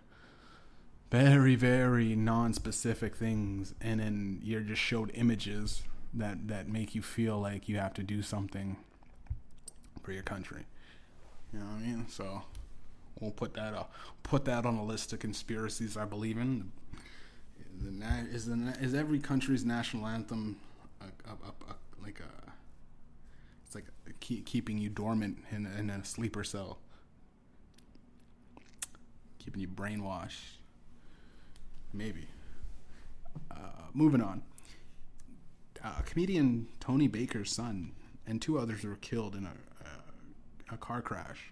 [1.12, 7.40] very very non-specific things and then you're just showed images that that make you feel
[7.40, 8.78] like you have to do something
[10.04, 10.66] for your country.
[11.52, 12.08] You know what i mean?
[12.10, 12.44] So
[13.20, 16.72] we'll put that up put that on a list of conspiracies i believe in.
[17.82, 20.58] The, is the is every country's national anthem
[21.02, 22.43] a, a, a, like a
[24.20, 26.80] keep, keeping you dormant in, in a sleeper cell
[29.40, 30.58] keeping you brainwashed
[31.94, 32.28] Maybe.
[33.52, 33.56] Uh,
[33.94, 34.42] moving on.
[35.84, 37.92] Uh, comedian Tony Baker's son
[38.26, 39.52] and two others were killed in a,
[40.72, 41.52] a, a car crash.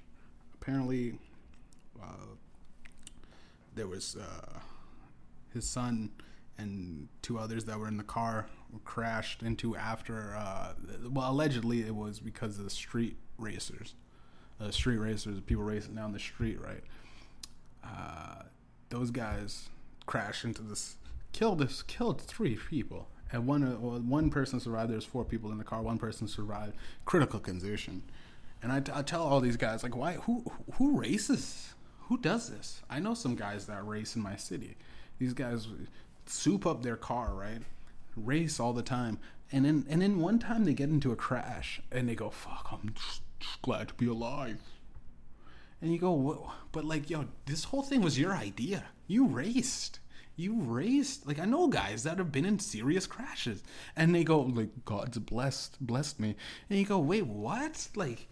[0.55, 1.13] Apparently,
[2.01, 2.25] uh,
[3.75, 4.59] there was uh,
[5.53, 6.09] his son
[6.57, 8.47] and two others that were in the car
[8.83, 10.35] crashed into after.
[10.35, 10.73] Uh,
[11.09, 13.95] well, allegedly it was because of the street racers,
[14.59, 16.83] uh, street racers, people racing down the street, right?
[17.83, 18.43] Uh,
[18.89, 19.69] those guys
[20.05, 20.95] crashed into this,
[21.31, 24.91] killed this, killed three people, and one uh, one person survived.
[24.91, 25.81] There's four people in the car.
[25.81, 26.73] One person survived,
[27.05, 28.03] critical condition.
[28.63, 30.13] And I, I tell all these guys like, why?
[30.13, 31.73] Who who races?
[32.07, 32.81] Who does this?
[32.89, 34.75] I know some guys that race in my city.
[35.17, 35.67] These guys
[36.25, 37.61] soup up their car, right?
[38.15, 39.19] Race all the time,
[39.51, 42.69] and then and then one time they get into a crash and they go, "Fuck,
[42.71, 44.57] I'm just, just glad to be alive."
[45.81, 46.51] And you go, Whoa.
[46.71, 48.85] but like, yo, this whole thing was your idea.
[49.07, 49.99] You raced.
[50.35, 51.27] You raced.
[51.27, 53.63] Like, I know guys that have been in serious crashes.
[53.95, 56.35] And they go, like, God's blessed, blessed me.
[56.69, 57.87] And you go, wait, what?
[57.95, 58.27] Like,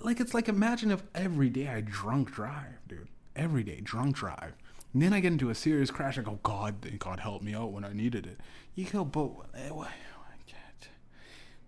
[0.00, 3.08] like it's like imagine if every day I drunk drive, dude.
[3.36, 4.52] Every day, drunk drive.
[4.94, 6.16] And then I get into a serious crash.
[6.18, 8.38] I go, God, God help me out when I needed it.
[8.74, 9.68] You go, but eh,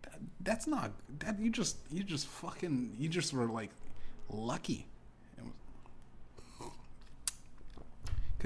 [0.02, 1.38] that, that's not that.
[1.38, 3.70] You just, you just fucking, you just were like
[4.30, 4.86] lucky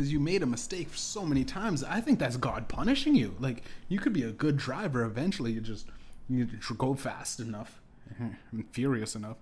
[0.01, 1.85] because you made a mistake so many times.
[1.85, 3.35] I think that's God punishing you.
[3.39, 5.53] Like you could be a good driver eventually.
[5.53, 5.87] You just
[6.29, 7.81] you go fast enough,
[8.19, 9.37] and furious enough.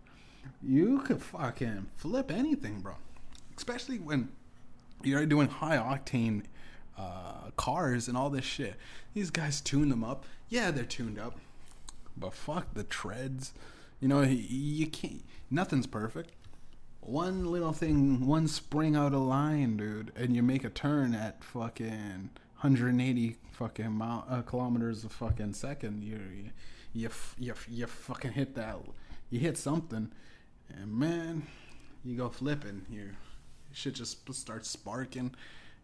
[0.62, 2.94] You could fucking flip anything, bro.
[3.56, 4.30] Especially when
[5.02, 6.44] you're doing high octane
[6.96, 8.74] uh, cars and all this shit.
[9.14, 10.24] These guys tune them up.
[10.48, 11.38] Yeah, they're tuned up,
[12.16, 13.52] but fuck the treads.
[14.00, 15.22] You know, you can't.
[15.50, 16.32] Nothing's perfect
[17.08, 21.42] one little thing, one spring out of line, dude, and you make a turn at
[21.42, 22.30] fucking
[22.60, 26.20] 180 fucking mile, uh, kilometers a fucking second, you
[26.92, 27.08] you
[27.38, 28.76] you you fucking hit that,
[29.30, 30.12] you hit something,
[30.68, 31.46] and man,
[32.04, 33.12] you go flipping, your
[33.78, 35.34] shit just starts sparking,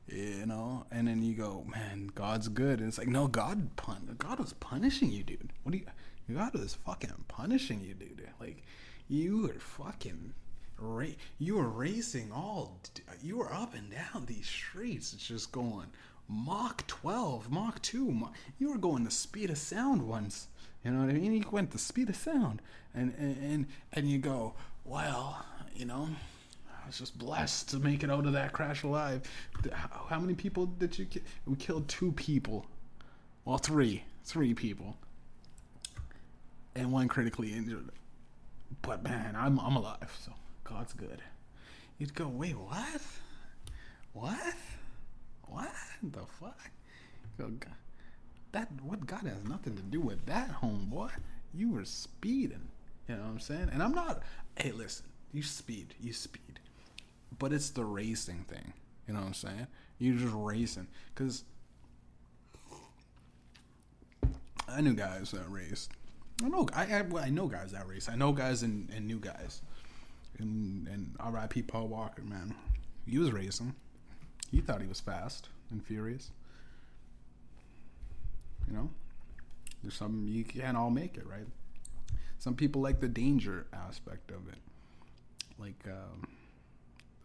[0.08, 4.14] you know, and then you go, man, God's good, and it's like, no, God pun,
[4.18, 5.52] God was punishing you, dude.
[5.62, 5.86] What do you?
[6.34, 8.26] God was fucking punishing you, dude.
[8.40, 8.64] Like,
[9.08, 10.34] you were fucking
[10.78, 11.06] ra-
[11.38, 12.78] you were racing all
[13.22, 15.86] you were up and down these streets it's just going
[16.28, 20.48] mach 12 mach 2 mach, you were going the speed of sound once
[20.84, 22.60] you know what i mean you went the speed of sound
[22.94, 24.54] and and and, and you go
[24.84, 26.08] well you know
[26.84, 29.22] I was just blessed to make it out of that crash alive.
[29.72, 31.22] How many people did you kill?
[31.46, 32.66] We killed two people.
[33.46, 34.04] Well, three.
[34.24, 34.96] Three people.
[36.76, 37.88] And one critically injured.
[38.82, 40.32] But man, I'm I'm alive, so
[40.64, 41.22] God's good.
[41.98, 43.00] You'd go, wait, what?
[44.12, 44.54] What?
[45.46, 46.70] What the fuck?
[48.52, 51.10] That what God has nothing to do with that, homeboy.
[51.54, 52.68] You were speeding.
[53.08, 53.70] You know what I'm saying?
[53.72, 54.22] And I'm not.
[54.56, 55.06] Hey, listen.
[55.32, 55.94] You speed.
[56.00, 56.60] You speed.
[57.38, 58.72] But it's the racing thing.
[59.06, 59.66] You know what I'm saying?
[59.98, 60.88] You're just racing.
[61.14, 61.44] Cause
[64.68, 65.92] I knew guys that raced.
[66.42, 68.08] I know I, I, I know guys that race.
[68.08, 69.62] I know guys and, and new guys
[70.38, 71.62] and and R.I.P.
[71.62, 72.54] Paul Walker, man,
[73.06, 73.74] he was racing.
[74.50, 76.30] He thought he was fast and furious.
[78.68, 78.90] You know,
[79.82, 81.46] there's some you can't all make it, right?
[82.38, 84.58] Some people like the danger aspect of it,
[85.58, 86.28] like um,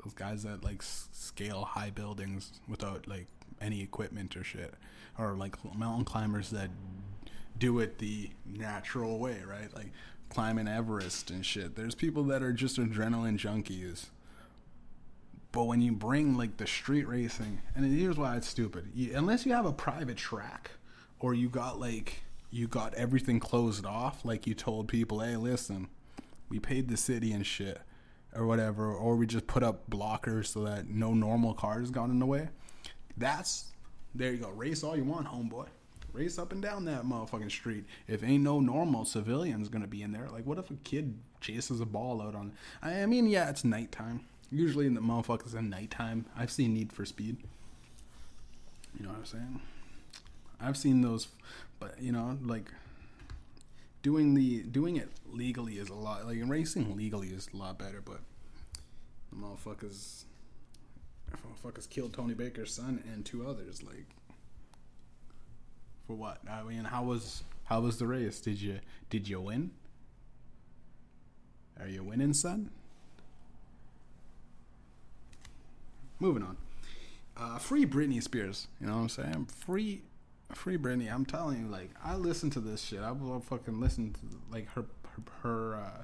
[0.04, 3.28] those guys that like scale high buildings without like
[3.62, 4.74] any equipment or shit,
[5.18, 6.70] or like mountain climbers that
[7.58, 9.74] do it the natural way, right?
[9.76, 9.92] Like
[10.30, 11.76] climbing Everest and shit.
[11.76, 14.08] There's people that are just adrenaline junkies.
[15.52, 18.92] But when you bring like the street racing, and here's why it's stupid.
[18.94, 20.72] You, unless you have a private track,
[21.20, 25.88] or you got like you got everything closed off, like you told people, hey, listen,
[26.50, 27.82] we paid the city and shit,
[28.36, 32.20] or whatever, or we just put up blockers so that no normal cars got in
[32.20, 32.50] the way.
[33.18, 33.72] That's
[34.16, 34.50] there you go.
[34.50, 35.68] Race all you want, homeboy.
[36.14, 37.86] Race up and down that motherfucking street.
[38.08, 41.82] If ain't no normal civilians gonna be in there, like what if a kid chases
[41.82, 42.54] a ball out on?
[42.82, 44.26] I mean, yeah, it's nighttime.
[44.52, 46.26] Usually in the motherfuckers in nighttime.
[46.36, 47.38] I've seen Need for Speed.
[48.98, 49.62] You know what I'm saying?
[50.60, 51.28] I've seen those,
[51.80, 52.72] but you know, like
[54.02, 56.26] doing the doing it legally is a lot.
[56.26, 58.20] Like racing legally is a lot better, but
[59.32, 60.24] the motherfuckers,
[61.32, 63.84] motherfuckers killed Tony Baker's son and two others.
[63.84, 64.08] Like
[66.08, 66.40] for what?
[66.50, 68.40] I mean, how was how was the race?
[68.42, 69.72] Did you did you win?
[71.80, 72.72] Are you winning, son?
[76.20, 76.58] Moving on.
[77.38, 78.68] Uh, free Britney Spears.
[78.82, 79.46] You know what I'm saying?
[79.46, 80.02] Free,
[80.54, 81.12] free Britney.
[81.14, 83.02] I'm telling you, like I listen to this shit.
[83.02, 84.20] I will fucking listen to
[84.52, 84.86] like her,
[85.16, 86.04] her, her uh,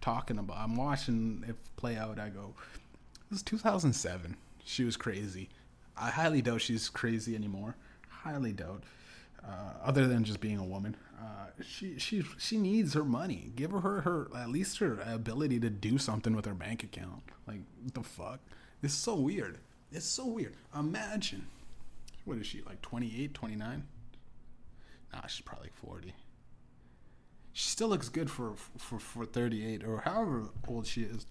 [0.00, 0.58] talking about.
[0.58, 2.18] I'm watching it play out.
[2.18, 2.54] I go,
[3.30, 4.36] this is 2007.
[4.64, 5.48] She was crazy.
[5.96, 7.76] I highly doubt she's crazy anymore.
[8.08, 8.84] Highly doubt.
[9.46, 13.52] Uh, other than just being a woman, uh, she she she needs her money.
[13.54, 17.22] Give her, her her at least her ability to do something with her bank account.
[17.46, 17.60] Like
[17.94, 18.40] the fuck.
[18.82, 19.58] It's so weird.
[19.92, 20.54] It's so weird.
[20.76, 21.46] Imagine.
[22.26, 23.84] What is she, like 28, 29?
[25.12, 26.12] Nah, she's probably like 40.
[27.52, 31.24] She still looks good for, for, for 38 or however old she is.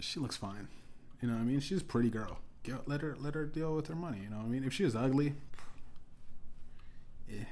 [0.00, 0.68] She looks fine.
[1.22, 1.60] You know what I mean?
[1.60, 2.40] She's a pretty girl.
[2.64, 4.18] Get, let her let her deal with her money.
[4.24, 4.64] You know what I mean?
[4.64, 5.34] If she was ugly,
[7.28, 7.44] yeah.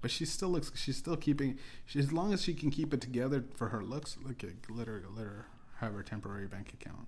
[0.00, 0.72] But she still looks.
[0.74, 1.58] She's still keeping.
[1.84, 4.88] She, as long as she can keep it together for her looks, look at let
[4.88, 5.46] her let her
[5.80, 7.06] have her temporary bank account.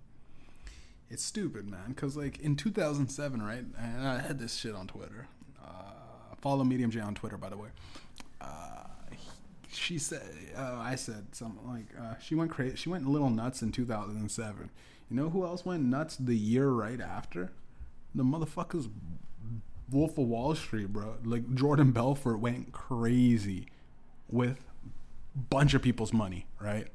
[1.11, 1.89] It's stupid, man.
[1.89, 3.65] Because like in 2007, right?
[3.79, 5.27] And I had this shit on Twitter.
[5.63, 7.69] Uh, follow Mediumjay on Twitter, by the way.
[8.41, 8.85] Uh,
[9.71, 10.23] she said,
[10.57, 12.77] uh, I said something like, uh, she went crazy.
[12.77, 14.71] She went a little nuts in 2007.
[15.11, 17.53] You know who else went nuts the year right after?
[18.15, 18.91] The motherfuckers
[19.91, 21.15] Wolf of Wall Street, bro.
[21.25, 23.67] Like Jordan Belfort went crazy
[24.29, 24.59] with
[25.35, 26.89] bunch of people's money, right?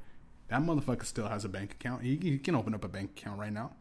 [0.49, 2.03] That motherfucker still has a bank account.
[2.03, 3.71] He, he can open up a bank account right now.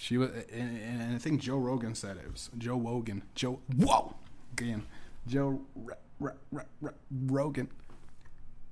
[0.00, 2.24] She was, and, and I think Joe Rogan said it.
[2.24, 3.22] it was Joe Wogan.
[3.34, 4.16] Joe, whoa,
[4.54, 4.86] again,
[5.26, 6.36] Joe R- R-
[6.82, 6.94] R-
[7.26, 7.68] Rogan.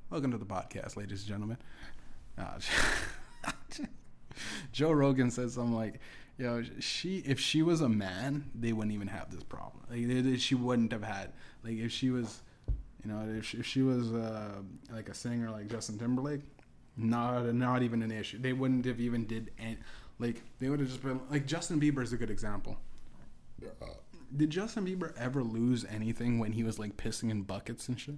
[0.08, 1.58] Welcome to the podcast, ladies and gentlemen.
[2.38, 2.58] Uh,
[4.72, 6.00] Joe Rogan said something like,
[6.38, 9.84] "You know, she if she was a man, they wouldn't even have this problem.
[9.90, 12.40] Like, she wouldn't have had like if she was."
[13.04, 16.40] You know, if she, if she was uh, like a singer like Justin Timberlake,
[16.96, 18.38] not not even an issue.
[18.38, 19.76] They wouldn't have even did any,
[20.18, 22.78] like they would have just been like Justin Bieber is a good example.
[24.36, 28.16] Did Justin Bieber ever lose anything when he was like pissing in buckets and shit?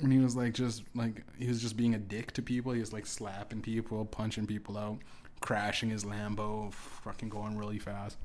[0.00, 2.72] When he was like just like he was just being a dick to people.
[2.72, 4.98] He was like slapping people, punching people out,
[5.40, 8.16] crashing his Lambo, fucking going really fast.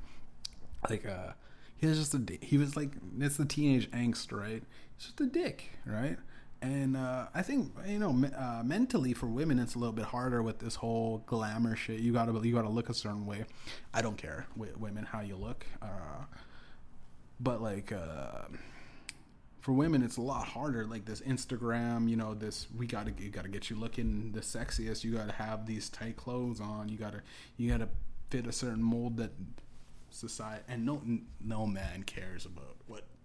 [0.88, 1.32] Like uh
[1.76, 4.62] he was just a he was like it's the teenage angst, right?
[4.96, 6.16] He's just a dick, right?
[6.64, 10.42] And uh, I think you know uh, mentally for women it's a little bit harder
[10.42, 12.00] with this whole glamour shit.
[12.00, 13.44] You gotta you gotta look a certain way.
[13.92, 16.24] I don't care with women how you look, uh,
[17.38, 18.44] but like uh,
[19.60, 20.86] for women it's a lot harder.
[20.86, 25.04] Like this Instagram, you know, this we gotta you gotta get you looking the sexiest.
[25.04, 26.88] You gotta have these tight clothes on.
[26.88, 27.20] You gotta
[27.58, 27.90] you gotta
[28.30, 29.32] fit a certain mold that
[30.08, 31.02] society and no
[31.44, 32.73] no man cares about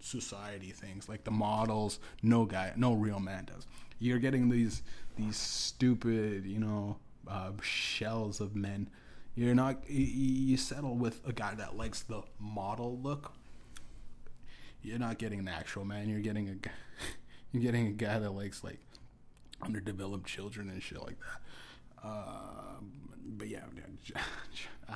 [0.01, 3.67] society things like the models no guy no real man does.
[3.99, 4.81] You're getting these
[5.17, 8.89] these stupid you know uh, shells of men.
[9.35, 13.33] You're not you, settle with a guy that likes the model look.
[14.81, 16.09] You're not getting an actual man.
[16.09, 16.55] You're getting a
[17.51, 18.79] you're getting a guy that likes like
[19.61, 22.07] underdeveloped children and shit like that.
[22.07, 22.79] Uh,
[23.37, 23.59] but yeah
[24.89, 24.95] uh,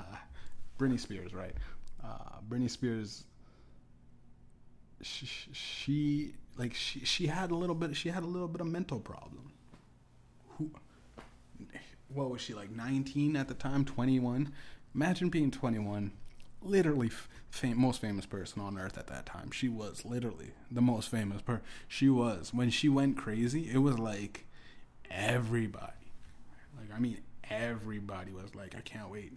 [0.78, 1.54] Britney Spears right?
[2.02, 3.24] Uh, Britney Spears,
[5.02, 9.00] she, like she she had a little bit she had a little bit of mental
[9.00, 9.52] problem.
[10.56, 10.70] Who,
[12.08, 12.70] what was she like?
[12.70, 14.52] Nineteen at the time, twenty one.
[14.94, 16.12] Imagine being twenty one.
[16.62, 17.10] Literally,
[17.50, 19.50] fam- most famous person on earth at that time.
[19.50, 21.62] She was literally the most famous person.
[21.88, 23.70] She was when she went crazy.
[23.70, 24.46] It was like
[25.10, 25.92] everybody.
[26.78, 27.18] Like I mean,
[27.50, 29.32] everybody was like, I can't wait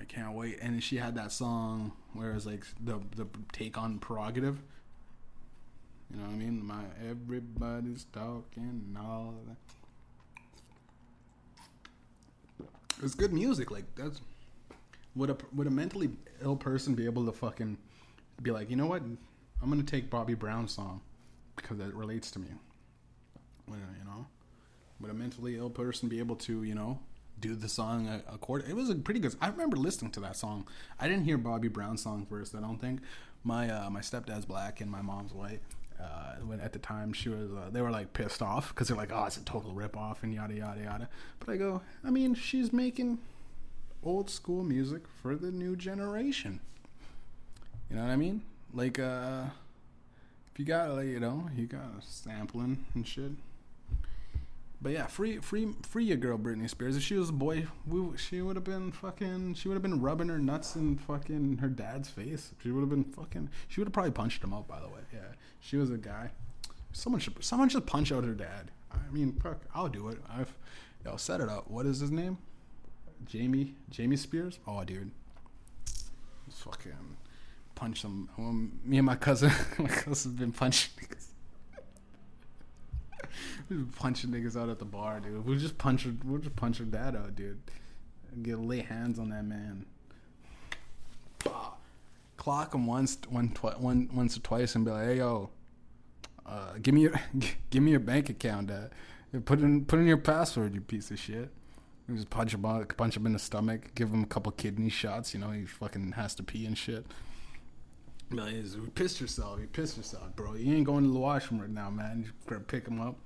[0.00, 0.58] I can't wait.
[0.60, 4.62] And she had that song where it was like the the take on prerogative.
[6.10, 6.64] You know what I mean?
[6.64, 9.56] My everybody's talking and all that.
[13.02, 13.70] It's good music.
[13.70, 14.20] Like that's
[15.14, 16.10] would a would a mentally
[16.42, 17.76] ill person be able to fucking
[18.42, 19.02] be like, you know what?
[19.02, 21.02] I'm gonna take Bobby Brown's song
[21.56, 22.48] because it relates to me.
[23.68, 24.26] You know,
[25.00, 26.98] would a mentally ill person be able to, you know,
[27.40, 28.64] do the song a, a chord?
[28.68, 29.34] It was a pretty good.
[29.40, 30.66] I remember listening to that song.
[30.98, 32.54] I didn't hear Bobby Brown's song first.
[32.54, 33.00] I don't think.
[33.42, 35.60] My uh, my stepdad's black and my mom's white.
[35.98, 38.96] Uh, when at the time she was, uh, they were like pissed off because they're
[38.96, 41.08] like, oh, it's a total rip off and yada yada yada.
[41.38, 43.18] But I go, I mean, she's making
[44.02, 46.60] old school music for the new generation.
[47.90, 48.42] You know what I mean?
[48.72, 49.44] Like, uh,
[50.52, 53.32] if you got, like, you know, you got sampling and shit.
[54.82, 56.96] But yeah, free, free, free your girl Britney Spears.
[56.96, 59.54] If she was a boy, we, she would have been fucking.
[59.54, 62.52] She would have been rubbing her nuts in fucking her dad's face.
[62.62, 63.50] She would have been fucking.
[63.68, 64.66] She would have probably punched him out.
[64.66, 66.30] By the way, yeah, she was a guy.
[66.92, 68.70] Someone should, someone should punch out her dad.
[68.90, 70.18] I mean, fuck, I'll do it.
[70.28, 70.54] I've,
[71.04, 71.70] yo, set it up.
[71.70, 72.38] What is his name?
[73.26, 74.58] Jamie, Jamie Spears.
[74.66, 75.10] Oh, dude,
[76.48, 77.16] Just fucking
[77.74, 78.80] punch some.
[78.84, 80.90] Me and my cousin, my cousin's been punching
[83.96, 85.44] punching niggas out at the bar, dude.
[85.44, 86.06] We'll just punch.
[86.24, 87.60] We'll just punch her dad out, dude.
[88.32, 89.86] And get lay hands on that man.
[91.44, 91.72] Bah.
[92.36, 95.50] Clock him once, one, twi- one, once or twice, and be like, "Hey, yo,
[96.46, 97.20] uh, give me your,
[97.70, 98.92] give me your bank account, dad.
[99.44, 101.50] Put in, put in your password, you piece of shit."
[102.08, 102.62] We just punch him,
[102.96, 105.32] punch him in the stomach, give him a couple kidney shots.
[105.32, 107.06] You know, he fucking has to pee and shit.
[108.32, 109.58] Like, you pissed yourself.
[109.60, 110.54] You pissed yourself, bro.
[110.54, 112.24] You ain't going to the washroom right now, man.
[112.26, 113.16] You gotta pick him up.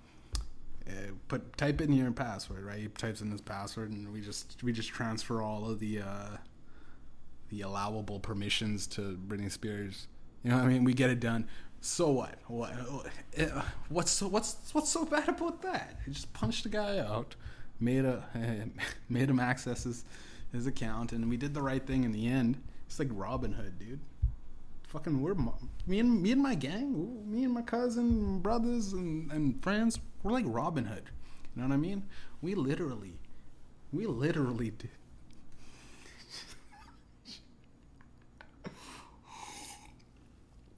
[1.28, 2.78] Put type in your password, right?
[2.78, 6.36] He types in his password, and we just we just transfer all of the uh,
[7.48, 10.08] the allowable permissions to Britney Spears.
[10.42, 10.84] You know what I mean?
[10.84, 11.48] We get it done.
[11.80, 12.38] So what?
[12.48, 12.72] What?
[13.38, 16.00] uh, What's so what's what's so bad about that?
[16.06, 17.34] You just punched the guy out,
[17.80, 18.24] made a
[19.08, 20.04] made him access his
[20.52, 22.62] his account, and we did the right thing in the end.
[22.86, 24.00] It's like Robin Hood, dude.
[24.94, 25.34] Fucking, we're
[25.88, 29.98] me and me and my gang, me and my cousin, brothers, and and friends.
[30.22, 31.10] We're like Robin Hood.
[31.56, 32.04] You know what I mean?
[32.40, 33.18] We literally,
[33.92, 34.90] we literally did.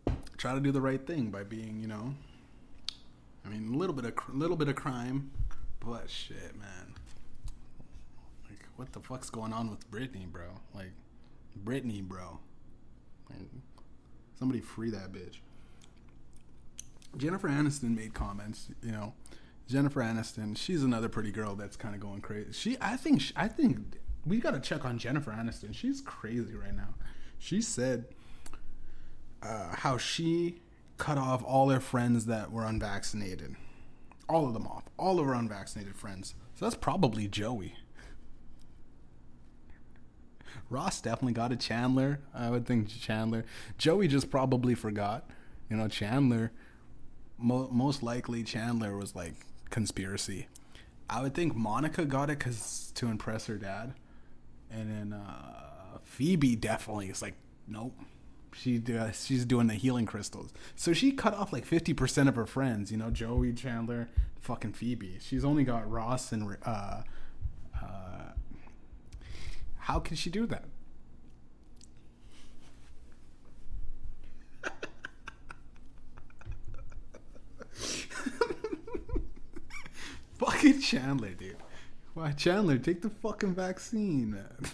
[0.38, 2.14] Try to do the right thing by being, you know.
[3.44, 5.30] I mean, a little bit of little bit of crime,
[5.78, 6.94] but shit, man.
[8.48, 10.62] Like, what the fuck's going on with Britney, bro?
[10.74, 10.92] Like,
[11.66, 12.40] Britney, bro.
[13.28, 13.50] Like,
[14.38, 15.38] somebody free that bitch.
[17.16, 19.14] Jennifer Aniston made comments, you know.
[19.68, 22.52] Jennifer Aniston, she's another pretty girl that's kind of going crazy.
[22.52, 25.74] She, I think, I think we got to check on Jennifer Aniston.
[25.74, 26.94] She's crazy right now.
[27.38, 28.06] She said
[29.42, 30.60] uh, how she
[30.98, 33.56] cut off all her friends that were unvaccinated,
[34.28, 36.34] all of them off, all of her unvaccinated friends.
[36.54, 37.74] So that's probably Joey.
[40.70, 42.20] Ross definitely got a Chandler.
[42.34, 43.44] I would think Chandler.
[43.78, 45.28] Joey just probably forgot.
[45.70, 46.52] You know, Chandler.
[47.38, 49.34] Mo- most likely, Chandler was like
[49.70, 50.48] conspiracy.
[51.08, 53.94] I would think Monica got it because to impress her dad,
[54.70, 57.34] and then uh, Phoebe definitely is like,
[57.68, 57.94] nope.
[58.54, 62.36] She uh, she's doing the healing crystals, so she cut off like fifty percent of
[62.36, 62.90] her friends.
[62.90, 64.08] You know, Joey, Chandler,
[64.40, 65.18] fucking Phoebe.
[65.20, 67.02] She's only got Ross and uh,
[67.82, 68.15] uh,
[69.86, 70.64] how can she do that?
[80.38, 81.58] fucking Chandler, dude.
[82.14, 82.78] Why Chandler?
[82.78, 84.58] Take the fucking vaccine, man.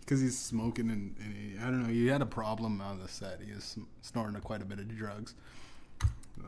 [0.00, 1.88] Because he's smoking and, and he, I don't know.
[1.88, 3.40] He had a problem on the set.
[3.44, 5.34] He was snorting quite a bit of drugs.
[6.36, 6.44] So,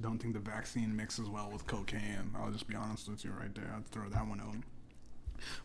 [0.00, 2.30] don't think the vaccine mixes well with cocaine.
[2.38, 3.74] I'll just be honest with you right there.
[3.76, 4.54] I'd throw that one out.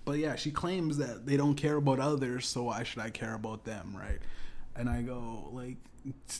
[0.03, 3.33] But yeah, she claims that they don't care about others, so why should I care
[3.33, 4.19] about them, right?
[4.75, 5.77] And I go like,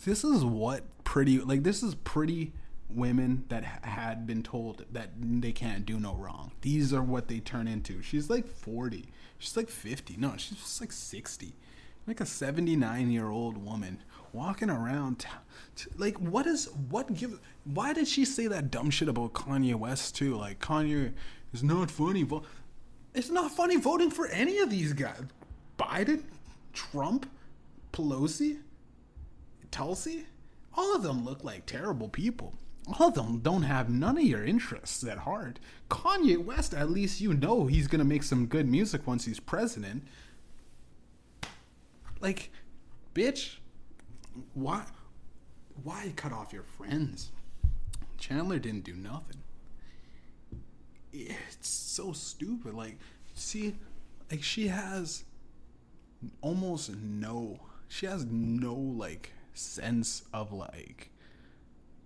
[0.06, 2.52] this is what pretty like this is pretty
[2.90, 6.52] women that had been told that they can't do no wrong.
[6.62, 8.02] These are what they turn into.
[8.02, 9.06] She's like 40.
[9.38, 10.16] She's like 50.
[10.18, 11.56] No, she's just like 60.
[12.08, 15.20] Like a 79 year old woman walking around.
[15.20, 15.28] T-
[15.76, 19.76] t- like, what is, what give, why did she say that dumb shit about Kanye
[19.76, 20.36] West too?
[20.36, 21.14] Like, Kanye
[21.54, 22.24] is not funny.
[22.24, 22.44] Vo-
[23.16, 25.22] it's not funny voting for any of these guys.
[25.78, 26.24] Biden,
[26.74, 27.30] Trump,
[27.92, 28.60] Pelosi,
[29.72, 30.26] Tulsi.
[30.78, 32.54] All of them look like terrible people
[32.88, 35.60] all of them don't have none of your interests at heart.
[35.90, 40.04] Kanye West, at least you know he's gonna make some good music once he's president.
[42.22, 42.52] Like,
[43.14, 43.56] bitch,
[44.54, 44.84] why?
[45.84, 47.32] why cut off your friends?
[48.18, 49.42] Chandler didn't do nothing.
[51.24, 52.74] It's so stupid.
[52.74, 52.98] Like,
[53.34, 53.76] see,
[54.32, 55.24] like she has
[56.42, 61.10] almost no, she has no like sense of like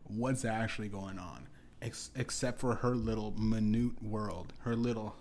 [0.06, 1.48] what's actually going on,
[1.82, 5.16] ex- except for her little minute world, her little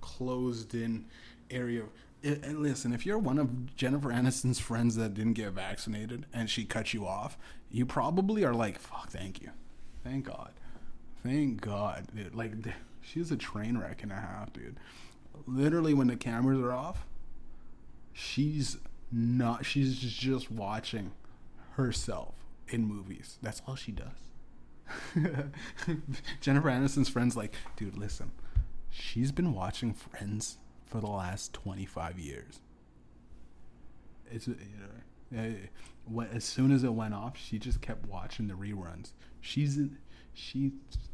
[0.00, 1.06] closed-in
[1.50, 1.84] area.
[2.22, 6.50] It, and listen, if you're one of Jennifer Aniston's friends that didn't get vaccinated and
[6.50, 7.38] she cut you off,
[7.70, 9.50] you probably are like, "Fuck, thank you,
[10.02, 10.52] thank God,
[11.22, 12.34] thank God." Dude.
[12.34, 12.52] Like,
[13.00, 14.78] she's a train wreck and a half, dude.
[15.46, 17.06] Literally, when the cameras are off,
[18.12, 18.76] she's
[19.12, 19.64] not.
[19.64, 21.12] She's just watching
[21.72, 22.34] herself
[22.68, 23.38] in movies.
[23.42, 24.28] That's all she does.
[26.40, 28.32] Jennifer Aniston's friends like, dude, listen.
[28.90, 32.60] She's been watching Friends for the last 25 years.
[34.30, 35.52] It's you know, eh,
[36.20, 39.12] eh, as soon as it went off, she just kept watching the reruns.
[39.40, 39.78] She's
[40.38, 40.72] she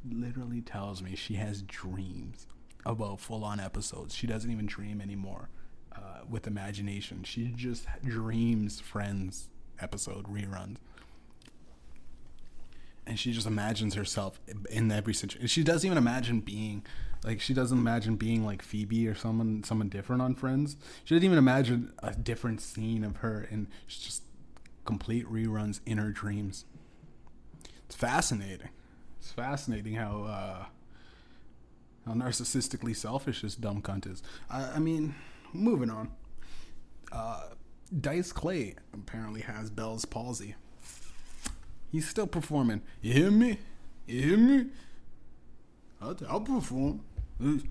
[0.09, 2.47] literally tells me she has dreams
[2.85, 4.15] about full on episodes.
[4.15, 5.49] She doesn't even dream anymore
[5.97, 7.25] uh, with imagination.
[7.25, 9.49] She just dreams Friends
[9.81, 10.77] episode reruns.
[13.07, 15.47] And she just imagines herself in every situation.
[15.47, 16.85] She doesn't even imagine being
[17.23, 20.77] like she doesn't imagine being like Phoebe or someone someone different on Friends.
[21.05, 24.23] She doesn't even imagine a different scene of her, and she's just
[24.85, 26.67] complete reruns in her dreams.
[27.87, 28.71] It's fascinating.
[29.25, 30.67] It's fascinating how uh,
[32.05, 34.23] how narcissistically selfish this dumb cunt is.
[34.51, 35.15] I, I mean,
[35.55, 36.11] moving on.
[37.11, 37.45] Uh,
[37.99, 40.57] Dice Clay apparently has Bell's palsy.
[41.91, 42.83] He's still performing.
[43.01, 43.61] You hear me?
[44.07, 44.67] You hear me?
[46.03, 47.01] I'll, I'll perform.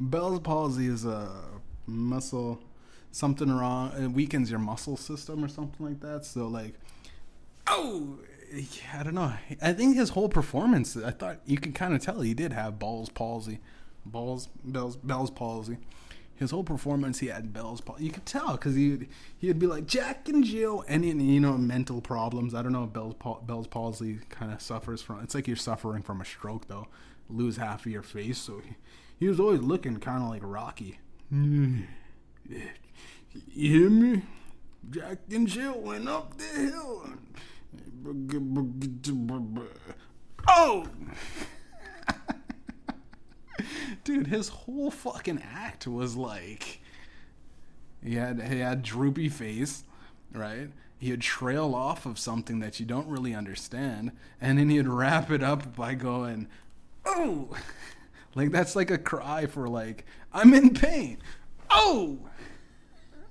[0.00, 1.30] Bell's palsy is a
[1.86, 2.60] muscle,
[3.12, 3.92] something wrong.
[3.96, 6.24] It weakens your muscle system or something like that.
[6.24, 6.74] So, like,
[7.68, 8.18] oh,
[8.92, 9.32] I don't know.
[9.62, 12.78] I think his whole performance, I thought you could kind of tell he did have
[12.78, 13.60] balls palsy.
[14.04, 15.76] Bell's, Bell's, Bell's palsy
[16.40, 18.04] his whole performance, he had Bell's palsy.
[18.04, 22.00] You could tell because he he'd be like Jack and Jill, and you know mental
[22.00, 22.54] problems.
[22.54, 25.22] I don't know if Bell's Bell's palsy kind of suffers from.
[25.22, 26.88] It's like you're suffering from a stroke though.
[27.28, 28.74] Lose half of your face, so he,
[29.18, 30.98] he was always looking kind of like Rocky.
[33.52, 34.22] You hear me?
[34.88, 37.04] Jack and Jill went up the hill.
[40.48, 40.86] Oh
[44.04, 46.80] dude, his whole fucking act was like
[48.02, 49.84] he had he had droopy face,
[50.32, 50.70] right?
[50.98, 55.42] He'd trail off of something that you don't really understand, and then he'd wrap it
[55.42, 56.48] up by going,
[57.04, 57.50] "Oh!"
[58.36, 61.18] Like that's like a cry for like I'm in pain.
[61.68, 62.20] Oh!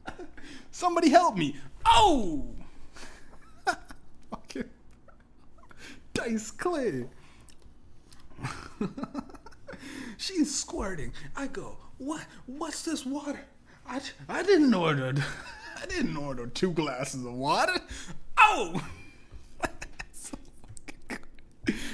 [0.72, 1.56] Somebody help me.
[1.86, 2.48] Oh!
[4.30, 4.70] Fucking
[6.20, 7.06] Dice Clay.
[10.18, 11.14] She's squirting.
[11.34, 12.26] I go, what?
[12.46, 13.40] What's this water?
[13.88, 15.14] I, I didn't order.
[15.82, 17.80] I didn't order two glasses of water.
[18.38, 18.84] Oh.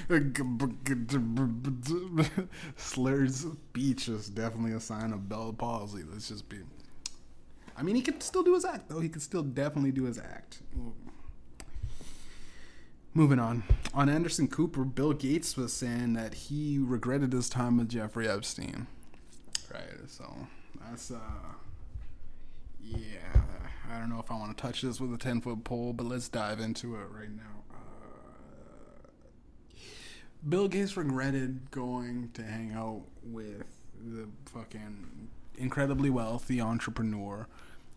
[2.78, 6.02] Slurred speech is definitely a sign of Bell palsy.
[6.04, 6.58] Let's just be.
[7.78, 9.02] I mean, he can still do his act, though.
[9.02, 10.64] He can still definitely do his act.
[13.18, 13.63] Moving on.
[13.93, 18.88] On Anderson Cooper, Bill Gates was saying that he regretted his time with Jeffrey Epstein.
[19.74, 20.36] Right, so
[20.82, 21.20] that's, uh,
[22.84, 23.41] yeah.
[23.89, 26.05] I don't know if I want to touch this with a 10 foot pole, but
[26.05, 27.63] let's dive into it right now.
[27.74, 29.07] Uh,
[30.49, 33.63] Bill Gates regretted going to hang out with
[34.03, 37.47] the fucking incredibly wealthy entrepreneur.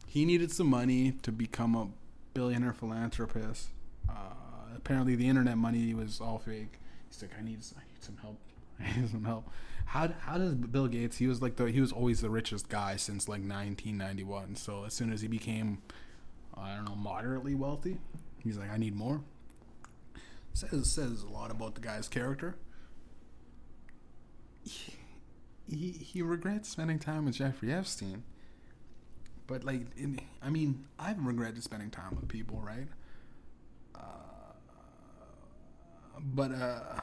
[0.06, 1.88] He needed some money to become a
[2.34, 3.70] billionaire philanthropist.
[4.08, 4.47] Uh,
[4.78, 6.78] apparently the internet money was all fake.
[7.10, 8.38] He's like, I need, I need some help.
[8.80, 9.48] I need some help.
[9.86, 11.16] How how does Bill Gates?
[11.16, 14.56] He was like the he was always the richest guy since like 1991.
[14.56, 15.82] So as soon as he became,
[16.54, 17.98] I don't know, moderately wealthy,
[18.42, 19.22] he's like, I need more.
[20.52, 22.56] Says says a lot about the guy's character.
[24.62, 24.94] He,
[25.70, 28.24] he, he regrets spending time with Jeffrey Epstein.
[29.46, 32.88] But like, in, I mean, I've regretted spending time with people, right?
[36.22, 37.00] But uh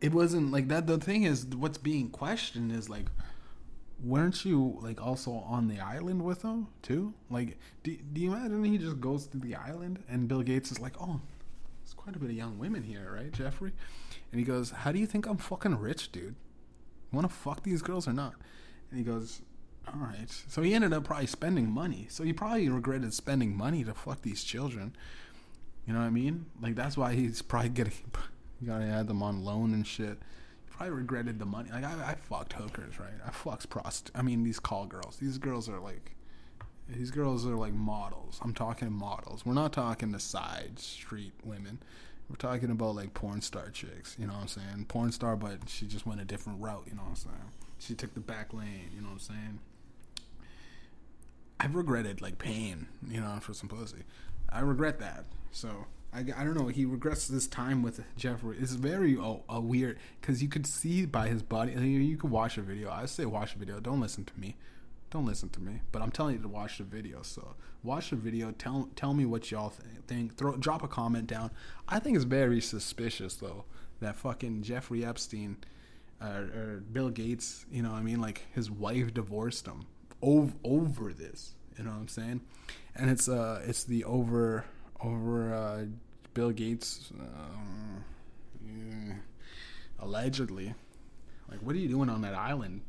[0.00, 3.06] it wasn't like that the thing is what's being questioned is like
[4.02, 8.64] weren't you like also on the island with him too like do, do you imagine
[8.64, 11.20] he just goes to the island and bill gates is like oh
[11.82, 13.72] there's quite a bit of young women here right jeffrey
[14.32, 17.62] and he goes how do you think i'm fucking rich dude you want to fuck
[17.62, 18.34] these girls or not
[18.90, 19.42] and he goes
[19.88, 20.30] All right.
[20.48, 22.06] So he ended up probably spending money.
[22.08, 24.94] So he probably regretted spending money to fuck these children.
[25.86, 26.46] You know what I mean?
[26.60, 27.94] Like that's why he's probably getting.
[28.60, 30.18] You gotta add them on loan and shit.
[30.70, 31.70] Probably regretted the money.
[31.70, 33.12] Like I, I fucked hookers, right?
[33.26, 34.10] I fucked prost.
[34.14, 35.16] I mean these call girls.
[35.16, 36.14] These girls are like.
[36.88, 38.40] These girls are like models.
[38.42, 39.46] I'm talking models.
[39.46, 41.78] We're not talking the side street women.
[42.28, 44.16] We're talking about like porn star chicks.
[44.18, 44.86] You know what I'm saying?
[44.88, 46.84] Porn star, but she just went a different route.
[46.86, 47.50] You know what I'm saying?
[47.78, 48.90] She took the back lane.
[48.94, 49.58] You know what I'm saying?
[51.60, 54.04] I've regretted like paying, you know, for some pussy.
[54.52, 55.24] I regret that.
[55.50, 56.68] So I, I don't know.
[56.68, 58.56] He regrets this time with Jeffrey.
[58.60, 61.72] It's very oh, uh, weird because you could see by his body.
[61.72, 62.90] You could watch a video.
[62.90, 63.80] I say watch a video.
[63.80, 64.56] Don't listen to me.
[65.10, 65.80] Don't listen to me.
[65.90, 67.22] But I'm telling you to watch the video.
[67.22, 68.50] So watch the video.
[68.52, 69.72] Tell tell me what y'all
[70.06, 70.36] think.
[70.36, 71.50] Throw drop a comment down.
[71.88, 73.64] I think it's very suspicious though
[74.00, 75.56] that fucking Jeffrey Epstein
[76.20, 77.64] uh, or Bill Gates.
[77.70, 79.86] You know, what I mean, like his wife divorced him
[80.20, 81.54] over over this.
[81.78, 82.40] You know what I'm saying?
[82.94, 84.64] And it's uh it's the over
[85.02, 85.84] over uh,
[86.34, 89.14] Bill Gates uh,
[89.98, 90.74] allegedly.
[91.48, 92.82] Like, what are you doing on that island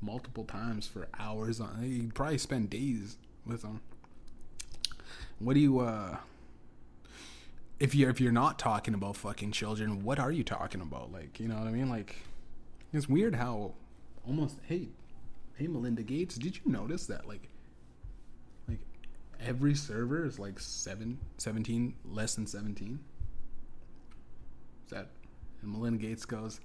[0.00, 1.60] multiple times for hours?
[1.60, 3.16] On you probably spend days
[3.46, 3.80] with them.
[5.38, 6.16] What do you uh?
[7.78, 11.12] If you're if you're not talking about fucking children, what are you talking about?
[11.12, 11.88] Like, you know what I mean?
[11.88, 12.16] Like,
[12.92, 13.72] it's weird how
[14.26, 14.88] almost hey
[15.56, 17.49] hey Melinda Gates, did you notice that like
[19.44, 22.98] every server is like 7 17 less than 17?
[24.86, 25.08] Is that
[25.62, 26.60] and Melinda Gates goes,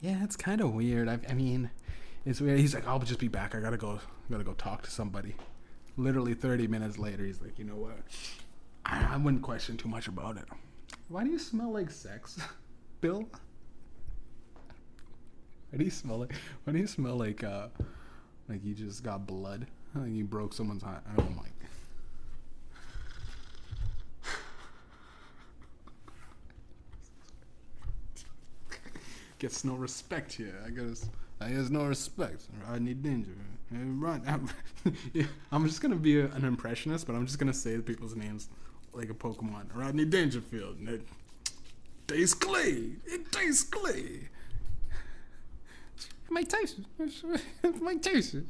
[0.00, 1.08] "Yeah, it's kind of weird.
[1.08, 1.70] I, I mean,
[2.24, 3.54] it's weird." He's like, "I'll just be back.
[3.54, 5.34] I got to go I got to go talk to somebody."
[5.96, 7.98] Literally 30 minutes later, he's like, "You know what?
[8.84, 10.44] I, I wouldn't question too much about it."
[11.08, 12.38] Why do you smell like sex,
[13.00, 13.28] Bill?
[15.70, 16.34] Why do you smell like?
[16.64, 17.44] Why do you smell like?
[17.44, 17.68] uh
[18.48, 19.66] like you just got blood.
[19.94, 21.02] Like you broke someone's heart.
[21.18, 21.48] Oh my.
[29.38, 30.54] Gets no respect here.
[30.64, 31.08] I guess.
[31.40, 32.42] I guess no respect.
[32.66, 33.32] I Rodney Danger.
[33.70, 34.48] Rod, I'm,
[35.52, 38.48] I'm just gonna be a, an impressionist, but I'm just gonna say the people's names
[38.94, 39.66] like a Pokemon.
[39.74, 40.76] Rodney Dangerfield.
[40.88, 41.02] It
[42.06, 42.92] tastes clay.
[43.04, 44.28] It tastes clay.
[46.30, 46.86] Mike Tyson.
[47.80, 48.48] Mike Tyson.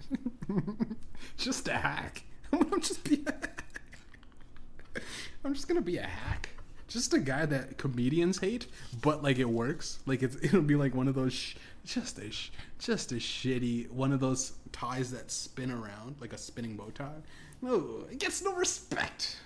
[1.37, 2.23] just a hack.
[2.53, 3.25] I'm just be.
[3.27, 5.01] A,
[5.45, 6.51] I'm just gonna be a hack.
[6.89, 8.69] Just a guy that comedians hate,
[9.03, 9.99] but like it works.
[10.07, 13.91] Like it's it'll be like one of those sh- just a sh- just a shitty
[13.91, 17.23] one of those ties that spin around like a spinning bow tie.
[17.63, 19.39] No, it gets no respect.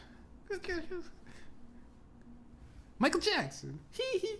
[2.99, 3.79] Michael Jackson.
[3.93, 4.37] Hee hee.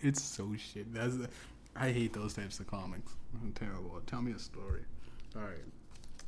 [0.00, 0.92] It's so shit.
[0.92, 1.28] That's the,
[1.74, 3.12] I hate those types of comics.
[3.42, 4.00] I'm terrible.
[4.06, 4.82] Tell me a story.
[5.34, 5.58] All right.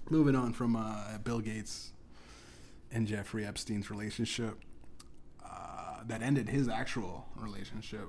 [0.08, 1.92] Moving on from uh, Bill Gates
[2.93, 4.59] and Jeffrey Epstein's relationship
[5.45, 8.09] uh, that ended his actual relationship,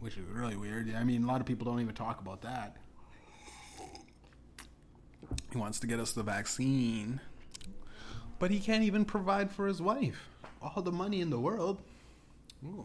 [0.00, 0.92] which is really weird.
[0.94, 2.76] I mean, a lot of people don't even talk about that.
[5.52, 7.20] He wants to get us the vaccine,
[8.38, 10.28] but he can't even provide for his wife.
[10.60, 11.78] All the money in the world.
[12.64, 12.82] Ooh.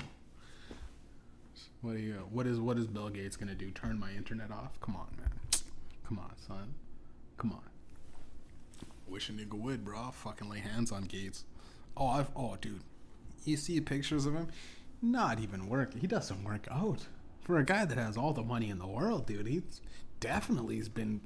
[1.82, 2.28] What you?
[2.32, 3.70] What is what is Bill Gates gonna do?
[3.72, 4.80] Turn my internet off?
[4.80, 5.30] Come on, man.
[6.08, 6.76] Come on, son.
[7.38, 7.73] Come on.
[9.14, 9.96] Wish a nigga would, bro.
[9.96, 11.46] I'll fucking lay hands on Gates.
[11.96, 12.82] Oh, I've oh, dude.
[13.46, 14.48] You see pictures of him?
[15.04, 15.94] Not even work.
[15.94, 17.06] He doesn't work out.
[17.42, 19.82] For a guy that has all the money in the world, dude, he's
[20.20, 21.22] definitely has been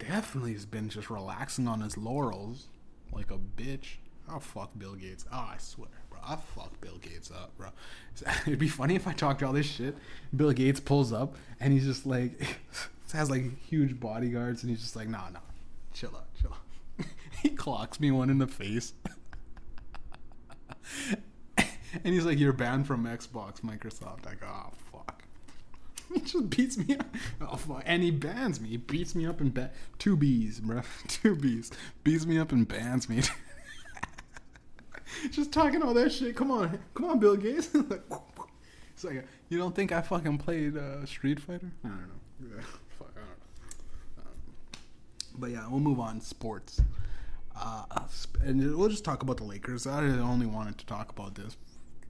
[0.00, 2.66] definitely has been just relaxing on his laurels
[3.12, 3.98] like a bitch.
[4.28, 5.26] Oh fuck Bill Gates.
[5.32, 5.90] Oh, I swear.
[6.10, 6.18] Bro.
[6.26, 7.68] I fuck Bill Gates up, bro.
[8.48, 9.96] It'd be funny if I talked all this shit.
[10.34, 12.58] Bill Gates pulls up and he's just like
[13.12, 15.38] has like huge bodyguards and he's just like, nah, nah,
[15.92, 16.63] chill out, chill out.
[17.42, 18.92] he clocks me one in the face.
[21.56, 21.66] and
[22.02, 24.26] he's like, you're banned from Xbox, Microsoft.
[24.26, 25.22] I go, oh fuck.
[26.14, 27.06] He just beats me up.
[27.40, 27.82] Oh fuck.
[27.86, 28.68] And he bans me.
[28.68, 30.82] He beats me up and ba- two B's, bro.
[31.08, 31.72] Two B's.
[32.04, 33.22] Beats me up and bans me.
[35.30, 36.36] just talking all that shit.
[36.36, 37.70] Come on, come on, Bill Gates.
[37.74, 41.70] it's like you don't think I fucking played uh, Street Fighter?
[41.84, 42.60] I don't know.
[42.98, 43.32] Fuck, I don't know.
[44.18, 44.24] Um,
[45.34, 46.20] but yeah, we'll move on.
[46.20, 46.80] Sports,
[47.60, 47.84] uh,
[48.42, 49.86] and we'll just talk about the Lakers.
[49.86, 51.56] I only wanted to talk about this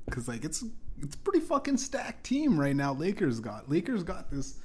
[0.07, 0.65] because like it's
[1.01, 2.93] it's pretty fucking stacked team right now.
[2.93, 4.59] Lakers got Lakers got this.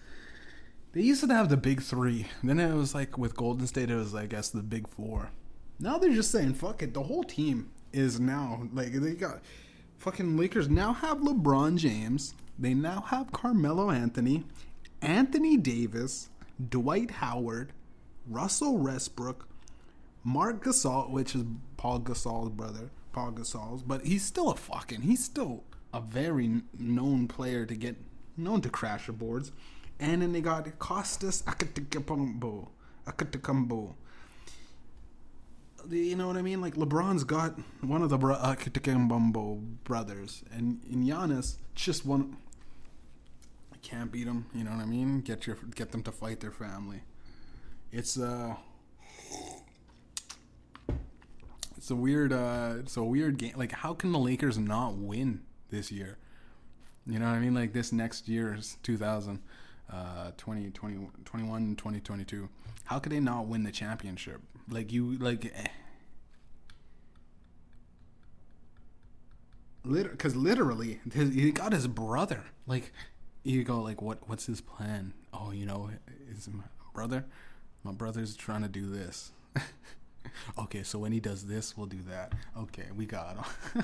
[0.91, 2.25] They used to have the big three.
[2.43, 5.31] Then it was like with Golden State, it was I guess the big four.
[5.79, 6.93] Now they're just saying fuck it.
[6.93, 9.41] The whole team is now like they got
[9.97, 12.33] fucking Lakers now have LeBron James.
[12.57, 14.43] They now have Carmelo Anthony,
[15.01, 16.29] Anthony Davis,
[16.69, 17.71] Dwight Howard,
[18.29, 19.47] Russell Westbrook,
[20.23, 21.43] Marc Gasol, which is
[21.77, 25.63] Paul Gasol's brother, Paul Gasol's, but he's still a fucking, he's still
[25.93, 27.95] a very known player to get
[28.37, 29.51] known to crash the boards.
[29.99, 32.69] And then they got Kostas Akatikakambo.
[33.05, 33.95] Akatikakambo.
[35.89, 36.61] You know what I mean?
[36.61, 38.35] Like LeBron's got one of the bro-
[39.83, 42.37] brothers, and in Giannis just one.
[43.81, 44.45] Can't beat them.
[44.53, 45.21] You know what I mean?
[45.21, 47.01] Get your get them to fight their family.
[47.91, 48.55] It's uh
[51.77, 53.53] it's a weird uh it's a weird game.
[53.55, 56.17] Like how can the lakers not win this year?
[57.07, 57.55] You know what i mean?
[57.55, 59.39] Like this next year is 2000
[59.91, 62.47] uh 20, 20 21 2022
[62.89, 64.41] how could they not win the championship?
[64.67, 65.67] Like you like eh.
[69.83, 72.45] because literally he got his brother.
[72.65, 72.91] Like
[73.43, 75.13] you go like what what's his plan?
[75.31, 75.91] Oh you know
[76.31, 76.63] is my
[76.95, 77.25] brother
[77.89, 79.31] my brother's trying to do this
[80.59, 82.33] okay, so when he does this, we'll do that.
[82.55, 83.83] Okay, we got him.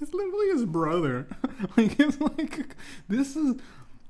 [0.00, 1.26] it's literally his brother.
[1.76, 2.76] like it's like
[3.08, 3.56] this is.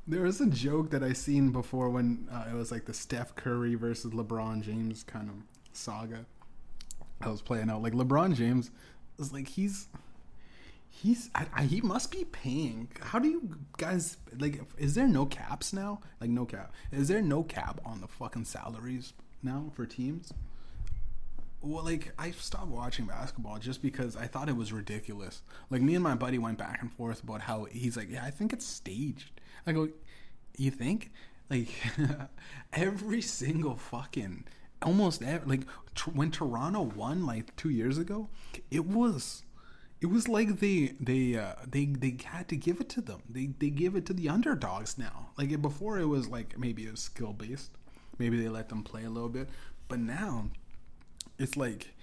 [0.06, 3.34] There was a joke that I seen before when uh, it was like the Steph
[3.34, 5.36] Curry versus LeBron James kind of
[5.72, 6.26] saga.
[7.20, 8.70] I was playing out like LeBron James
[9.18, 9.88] was like he's
[10.90, 12.88] he's I, I, he must be paying.
[13.00, 16.00] How do you guys like is there no caps now?
[16.20, 16.72] Like no cap.
[16.92, 19.12] Is there no cap on the fucking salaries
[19.42, 20.32] now for teams?
[21.62, 25.42] Well like i stopped watching basketball just because i thought it was ridiculous.
[25.70, 28.30] Like me and my buddy went back and forth about how he's like yeah i
[28.30, 29.30] think it's staged.
[29.66, 29.88] I go
[30.56, 31.10] you think?
[31.48, 31.68] Like
[32.72, 34.44] every single fucking
[34.82, 38.30] almost every, like t- when toronto won like two years ago
[38.70, 39.42] it was
[40.00, 43.22] it was like they they uh, they they had to give it to them.
[43.28, 45.30] They they give it to the underdogs now.
[45.36, 47.70] Like before, it was like maybe it was skill based.
[48.18, 49.48] Maybe they let them play a little bit,
[49.88, 50.46] but now
[51.38, 51.94] it's like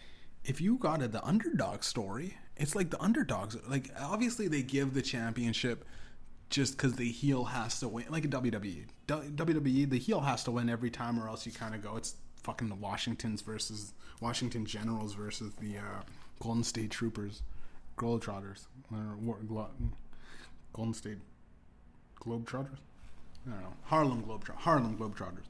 [0.46, 3.58] if you got a, the underdog story, it's like the underdogs.
[3.68, 5.86] Like obviously they give the championship
[6.50, 8.06] just because the heel has to win.
[8.10, 11.76] Like a WWE, WWE, the heel has to win every time, or else you kind
[11.76, 11.98] of go.
[11.98, 16.02] It's fucking the Washingtons versus Washington Generals versus the uh,
[16.40, 17.42] Golden State Troopers.
[17.98, 19.38] Globetrotters or
[20.74, 21.18] Golden State
[22.20, 22.80] Globetrotters.
[23.48, 24.58] I don't know Harlem Globetrotters.
[24.58, 25.46] Harlem Globetrotters.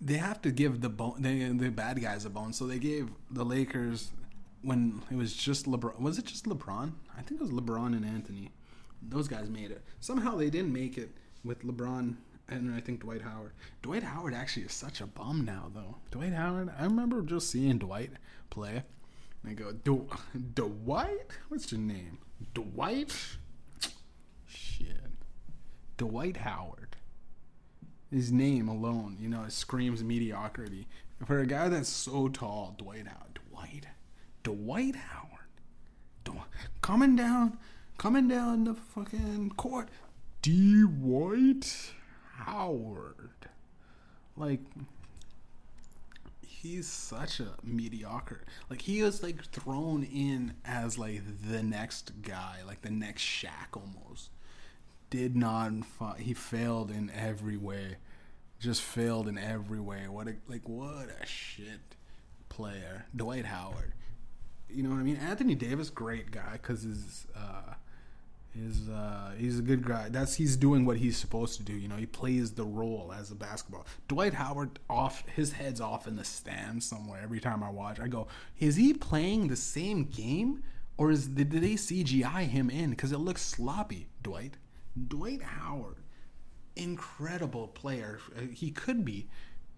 [0.00, 2.52] They have to give the bone, the bad guys a bone.
[2.52, 4.10] So they gave the Lakers
[4.62, 6.00] when it was just LeBron.
[6.00, 6.92] Was it just LeBron?
[7.16, 8.52] I think it was LeBron and Anthony.
[9.02, 9.82] Those guys made it.
[10.00, 11.10] Somehow they didn't make it
[11.44, 12.16] with LeBron
[12.48, 13.52] and I think Dwight Howard.
[13.82, 15.96] Dwight Howard actually is such a bum now, though.
[16.10, 18.12] Dwight Howard, I remember just seeing Dwight
[18.50, 18.84] play
[19.46, 20.08] I go, du-
[20.54, 21.30] Dwight?
[21.48, 22.18] What's your name?
[22.54, 23.14] Dwight?
[24.46, 25.10] Shit.
[25.96, 26.96] Dwight Howard.
[28.10, 30.86] His name alone, you know, screams mediocrity.
[31.26, 33.38] For a guy that's so tall, Dwight Howard.
[33.50, 33.86] Dwight?
[34.42, 35.24] Dwight Howard.
[36.80, 37.58] Coming down,
[37.98, 39.88] coming down the fucking court.
[40.40, 41.92] Dwight
[42.36, 43.30] Howard.
[44.36, 44.60] Like,
[46.62, 48.42] he's such a mediocre.
[48.68, 53.74] Like he was like thrown in as like the next guy, like the next Shaq
[53.74, 54.30] almost.
[55.10, 55.72] Did not
[56.18, 57.96] he failed in every way.
[58.58, 60.08] Just failed in every way.
[60.08, 61.96] What a like what a shit
[62.48, 63.06] player.
[63.14, 63.92] Dwight Howard.
[64.68, 65.16] You know what I mean?
[65.16, 67.74] Anthony Davis, great guy cuz his uh
[68.66, 70.08] is uh, he's a good guy.
[70.08, 71.72] That's he's doing what he's supposed to do.
[71.72, 73.86] You know, he plays the role as a basketball.
[74.08, 77.20] Dwight Howard off his head's off in the stands somewhere.
[77.22, 78.28] Every time I watch, I go,
[78.58, 80.62] is he playing the same game,
[80.96, 82.90] or is did they CGI him in?
[82.90, 84.08] Because it looks sloppy.
[84.22, 84.56] Dwight,
[85.08, 85.96] Dwight Howard,
[86.76, 88.18] incredible player.
[88.36, 89.28] Uh, he could be.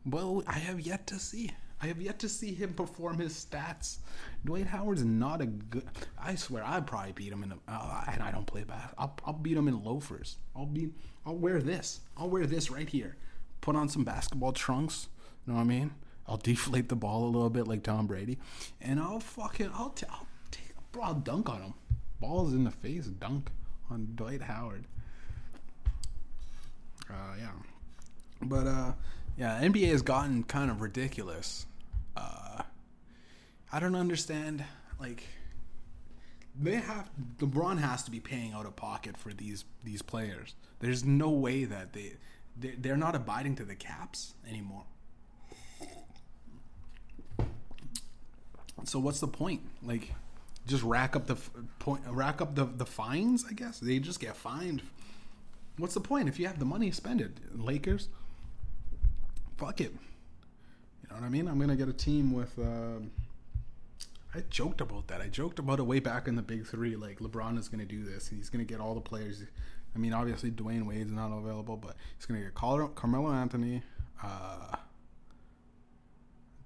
[0.04, 1.52] Well, I have yet to see.
[1.82, 3.98] I have yet to see him perform his stats.
[4.44, 5.84] Dwight Howard's not a good.
[6.18, 7.52] I swear, I'd probably beat him in.
[7.52, 8.90] A, uh, and I don't play bad.
[8.98, 10.36] I'll, I'll beat him in loafers.
[10.54, 10.90] I'll be.
[11.24, 12.00] I'll wear this.
[12.16, 13.16] I'll wear this right here.
[13.62, 15.08] Put on some basketball trunks.
[15.46, 15.92] You know what I mean?
[16.26, 18.38] I'll deflate the ball a little bit like Tom Brady,
[18.80, 19.70] and I'll fucking.
[19.74, 19.90] I'll.
[19.90, 20.74] T- I'll take.
[20.92, 21.74] Bro, I'll dunk on him.
[22.20, 23.50] Balls in the face, dunk
[23.90, 24.84] on Dwight Howard.
[27.08, 27.50] Uh, yeah,
[28.42, 28.92] but uh,
[29.38, 31.66] yeah, NBA has gotten kind of ridiculous
[32.16, 32.62] uh,
[33.72, 34.64] I don't understand.
[34.98, 35.24] Like,
[36.60, 40.54] they have LeBron has to be paying out of pocket for these these players.
[40.80, 42.16] There's no way that they
[42.56, 44.84] they're not abiding to the caps anymore.
[48.84, 49.60] So what's the point?
[49.82, 50.14] Like,
[50.66, 51.36] just rack up the
[51.78, 53.44] point, rack up the the fines.
[53.48, 54.82] I guess they just get fined.
[55.76, 56.28] What's the point?
[56.28, 57.32] If you have the money, spend it.
[57.54, 58.08] Lakers,
[59.56, 59.94] fuck it.
[61.10, 61.48] Know what I mean?
[61.48, 62.58] I'm gonna get a team with.
[62.58, 63.00] Uh,
[64.34, 65.20] I joked about that.
[65.20, 66.94] I joked about it way back in the Big Three.
[66.94, 68.28] Like LeBron is gonna do this.
[68.28, 69.42] He's gonna get all the players.
[69.94, 73.82] I mean, obviously Dwyane Wade's not available, but he's gonna get Carmelo Anthony,
[74.22, 74.76] uh,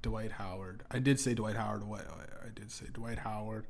[0.02, 0.82] Dwight Howard.
[0.90, 1.82] I did say Dwight Howard.
[1.88, 3.66] I did say Dwight Howard.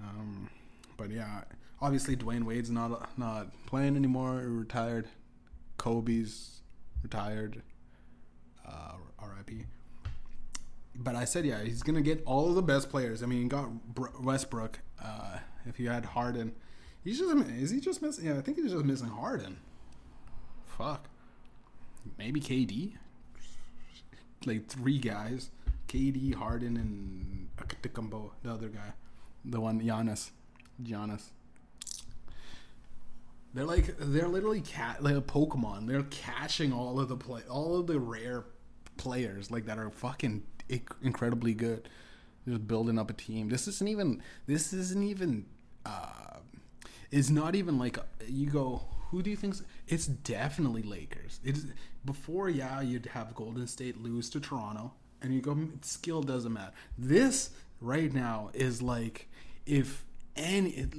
[0.00, 0.50] Um,
[0.96, 1.42] but yeah,
[1.82, 4.36] obviously Dwyane Wade's not not playing anymore.
[4.46, 5.08] Retired.
[5.78, 6.60] Kobe's
[7.02, 7.62] retired.
[8.66, 9.66] Uh, R.I.P.
[10.98, 13.22] But I said, yeah, he's gonna get all of the best players.
[13.22, 13.68] I mean, he got
[14.20, 14.80] Westbrook.
[15.02, 16.54] Uh, if you had Harden,
[17.04, 18.26] he's just is he just missing?
[18.26, 19.58] Yeah, I think he's just missing Harden.
[20.64, 21.08] Fuck.
[22.18, 22.94] Maybe KD.
[24.44, 25.50] Like three guys:
[25.88, 28.92] KD, Harden, and Antetokounmpo, the other guy,
[29.44, 30.30] the one Giannis.
[30.82, 31.30] Giannis.
[33.54, 35.86] They're like they're literally cat like a Pokemon.
[35.86, 38.44] They're catching all of the play, all of the rare
[38.98, 40.42] players like that are fucking
[41.02, 41.88] incredibly good.
[42.46, 43.48] Just building up a team.
[43.48, 44.22] This isn't even.
[44.46, 45.46] This isn't even.
[45.84, 46.38] Uh,
[47.10, 48.82] it's not even like you go.
[49.10, 49.56] Who do you think?
[49.88, 51.40] It's definitely Lakers.
[51.44, 51.64] It's
[52.04, 52.48] before.
[52.48, 54.92] Yeah, you'd have Golden State lose to Toronto,
[55.22, 55.56] and you go.
[55.82, 56.72] Skill doesn't matter.
[56.96, 57.50] This
[57.80, 59.28] right now is like
[59.66, 60.04] if
[60.36, 60.92] and it,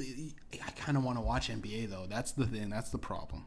[0.65, 2.05] I kind of want to watch NBA though.
[2.09, 2.69] That's the thing.
[2.69, 3.45] That's the problem.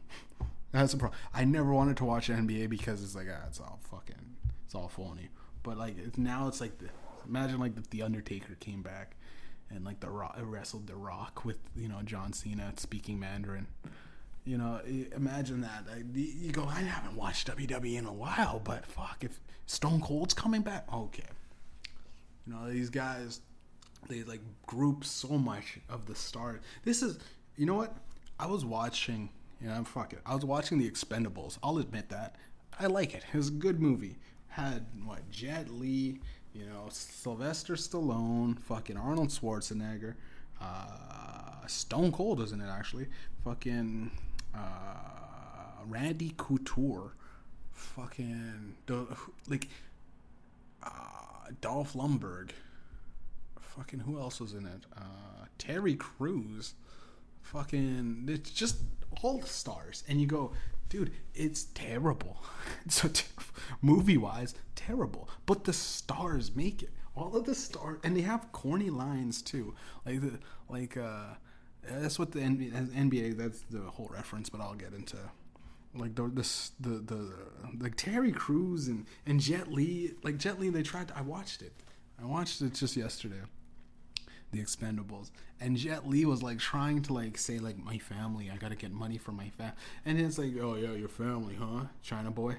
[0.71, 1.19] That's the problem.
[1.33, 4.87] I never wanted to watch NBA because it's like ah, it's all fucking, it's all
[4.87, 5.29] phony.
[5.63, 6.89] But like now, it's like the,
[7.27, 9.15] imagine like the, the Undertaker came back
[9.69, 13.67] and like the Rock wrestled the Rock with you know John Cena speaking Mandarin.
[14.43, 14.81] You know,
[15.15, 15.85] imagine that.
[16.15, 20.61] You go, I haven't watched WWE in a while, but fuck, if Stone Cold's coming
[20.61, 21.23] back, okay.
[22.47, 23.41] You know, these guys
[24.09, 26.61] they like group so much of the stars.
[26.83, 27.19] This is,
[27.55, 27.95] you know what?
[28.39, 29.29] I was watching.
[29.63, 30.19] Yeah, I'm fuck it.
[30.25, 31.57] I was watching The Expendables.
[31.63, 32.35] I'll admit that.
[32.79, 33.23] I like it.
[33.31, 34.17] It was a good movie.
[34.51, 36.19] Had what Jet Li,
[36.53, 40.15] you know, Sylvester Stallone, fucking Arnold Schwarzenegger,
[40.61, 43.07] uh, Stone Cold, isn't it actually?
[43.43, 44.11] Fucking
[44.53, 47.13] uh, Randy Couture,
[47.73, 48.75] fucking
[49.47, 49.67] like
[50.83, 52.49] uh, Dolph Lundgren
[53.75, 54.85] fucking who else was in it?
[54.95, 56.73] Uh, Terry Crews.
[57.41, 58.77] Fucking it's just
[59.21, 60.51] all the stars, and you go,
[60.91, 62.43] dude, it's terrible.
[62.85, 63.09] It's so
[63.81, 65.29] movie wise, terrible.
[65.47, 66.89] But the stars make it.
[67.15, 69.73] All of the stars, and they have corny lines too.
[70.05, 70.39] Like the
[70.69, 71.33] like uh,
[71.83, 73.37] that's what the NBA.
[73.37, 75.17] That's the whole reference, but I'll get into
[75.93, 77.33] like the this the the
[77.79, 80.11] like Terry Crews and and Jet Li.
[80.23, 81.09] Like Jet Li, they tried.
[81.09, 81.73] To, I watched it.
[82.21, 83.41] I watched it just yesterday
[84.51, 88.57] the Expendables, and Jet Li was like trying to like say like my family, I
[88.57, 89.73] gotta get money for my fam,
[90.05, 91.85] and it's like oh yeah your family, huh?
[92.01, 92.55] China boy,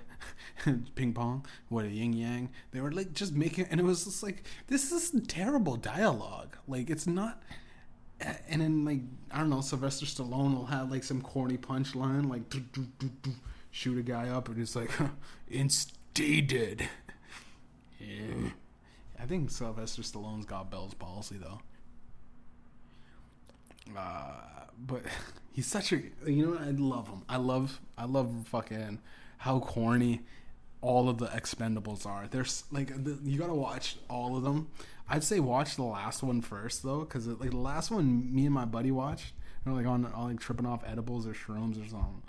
[0.94, 2.50] ping pong, what a yin yang.
[2.70, 6.56] They were like just making, and it was just like this is terrible dialogue.
[6.66, 7.42] Like it's not.
[8.48, 12.42] And then like I don't know, Sylvester Stallone will have like some corny punchline like
[13.70, 14.90] shoot a guy up, and it's like
[15.50, 16.88] instated.
[17.98, 18.50] Yeah.
[19.22, 21.60] I think Sylvester Stallone's got Bell's palsy though.
[23.96, 24.32] Uh,
[24.78, 25.02] but
[25.52, 27.22] he's such a you know I love him.
[27.28, 29.00] I love I love fucking
[29.38, 30.20] how corny
[30.80, 32.26] all of the Expendables are.
[32.28, 34.68] There's like the, you gotta watch all of them.
[35.08, 38.54] I'd say watch the last one first though, because like the last one me and
[38.54, 39.32] my buddy watched,
[39.64, 42.22] we are like on like tripping off edibles or shrooms or something,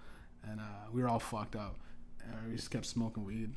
[0.49, 1.77] and uh, we were all fucked up.
[2.25, 3.51] And we just kept smoking weed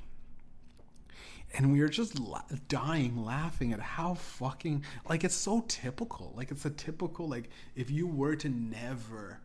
[1.57, 6.34] and we were just la- dying laughing at how fucking like it's so typical.
[6.36, 9.40] Like it's a typical like if you were to never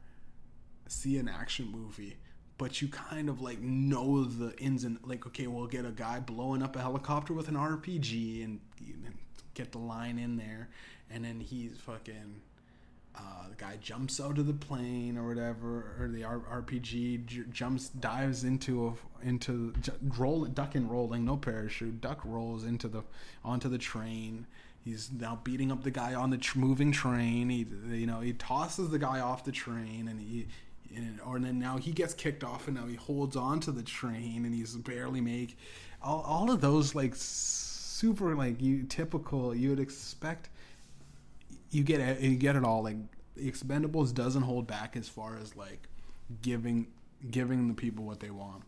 [0.88, 2.18] see an action movie
[2.57, 6.20] but you kind of like know the ins and like okay we'll get a guy
[6.20, 9.18] blowing up a helicopter with an rpg and, and
[9.53, 10.70] get the line in there
[11.09, 12.41] and then he's fucking
[13.16, 17.43] uh, the guy jumps out of the plane or whatever, or the R- RPG j-
[17.51, 22.88] jumps, dives into a into j- roll, duck and rolling, no parachute, duck rolls into
[22.88, 23.03] the
[23.43, 24.45] onto the train.
[24.84, 27.49] He's now beating up the guy on the tr- moving train.
[27.49, 30.47] He, you know, he tosses the guy off the train, and he,
[30.95, 33.84] and, or then now he gets kicked off, and now he holds on to the
[33.84, 35.57] train, and he's barely make
[36.01, 40.49] all, all of those like super like you typical you would expect
[41.72, 42.84] you get it, you get it all.
[42.84, 42.97] Like
[43.38, 45.88] Expendables doesn't hold back as far as like
[46.41, 46.88] giving
[47.30, 48.63] giving the people what they want.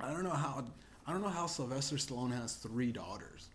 [0.00, 0.64] I don't know how
[1.06, 3.48] I don't know how Sylvester Stallone has three daughters.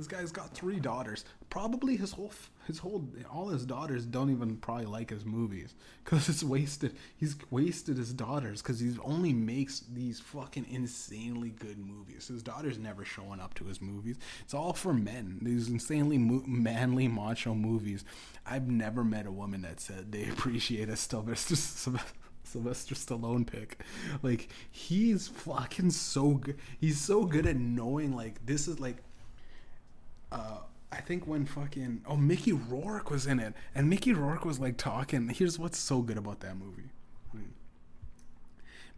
[0.00, 1.26] This guy's got three daughters.
[1.50, 2.32] Probably his whole,
[2.66, 6.96] his whole, all his daughters don't even probably like his movies because it's wasted.
[7.18, 12.28] He's wasted his daughters because he only makes these fucking insanely good movies.
[12.28, 14.16] His daughters never showing up to his movies.
[14.42, 15.38] It's all for men.
[15.42, 18.02] These insanely mo- manly macho movies.
[18.46, 21.56] I've never met a woman that said they appreciate a Sylvester.
[22.42, 23.82] Sylvester Stallone pick.
[24.22, 26.56] Like he's fucking so good.
[26.80, 28.96] He's so good at knowing like this is like
[30.32, 30.58] uh
[30.92, 34.76] I think when fucking oh Mickey Rourke was in it and Mickey Rourke was like
[34.76, 35.28] talking.
[35.28, 36.90] Here's what's so good about that movie.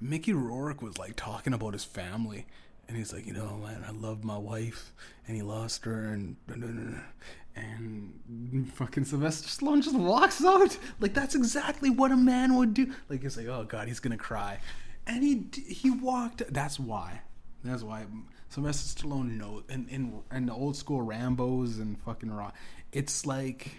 [0.01, 2.47] Mickey Rourke was like talking about his family
[2.89, 4.93] and he's like, you know, man, I love my wife
[5.27, 6.37] and he lost her and
[7.55, 10.77] and fucking Sylvester Stallone just walks out.
[10.99, 12.93] Like that's exactly what a man would do.
[13.09, 14.59] Like he's like, oh god, he's gonna cry,
[15.07, 16.43] and he he walked.
[16.53, 17.21] That's why.
[17.63, 18.07] That's why
[18.53, 19.63] Sylvester Stallone knows.
[19.71, 22.53] And in in the old school Rambo's and fucking Raw,
[22.93, 23.77] it's like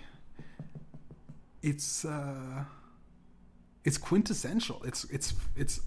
[1.62, 2.64] it's uh
[3.84, 4.82] it's quintessential.
[4.84, 5.80] It's it's it's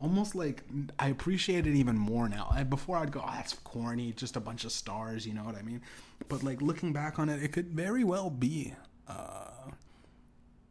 [0.00, 0.64] almost like
[0.98, 2.48] I appreciate it even more now.
[2.50, 5.54] I, before I'd go, oh, that's corny, just a bunch of stars, you know what
[5.54, 5.82] I mean?
[6.28, 8.74] But like looking back on it, it could very well be
[9.08, 9.70] uh,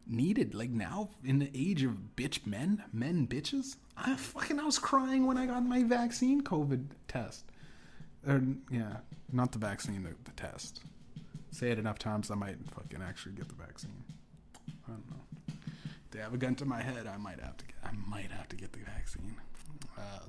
[0.07, 0.55] needed.
[0.55, 5.27] Like now, in the age of bitch men, men bitches, I fucking I was crying
[5.27, 7.50] when I got my vaccine COVID test.
[8.27, 8.41] Or
[8.71, 8.97] yeah,
[9.31, 10.81] not the vaccine, the, the test.
[11.51, 14.03] Say it enough times, I might fucking actually get the vaccine.
[14.87, 15.21] I don't know
[16.11, 18.47] they have a gun to my head, I might have to get, I might have
[18.49, 19.35] to get the vaccine.
[19.97, 20.25] Uh,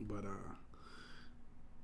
[0.00, 0.54] but uh,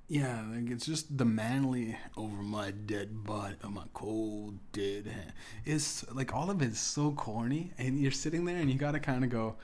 [0.08, 5.32] yeah, like it's just the manly over my dead body, oh, my cold dead hand.
[5.64, 9.24] It's like all of it's so corny, and you're sitting there and you gotta kind
[9.24, 9.56] of go,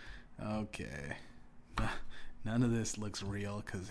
[0.43, 1.17] okay,
[2.45, 3.89] none of this looks real because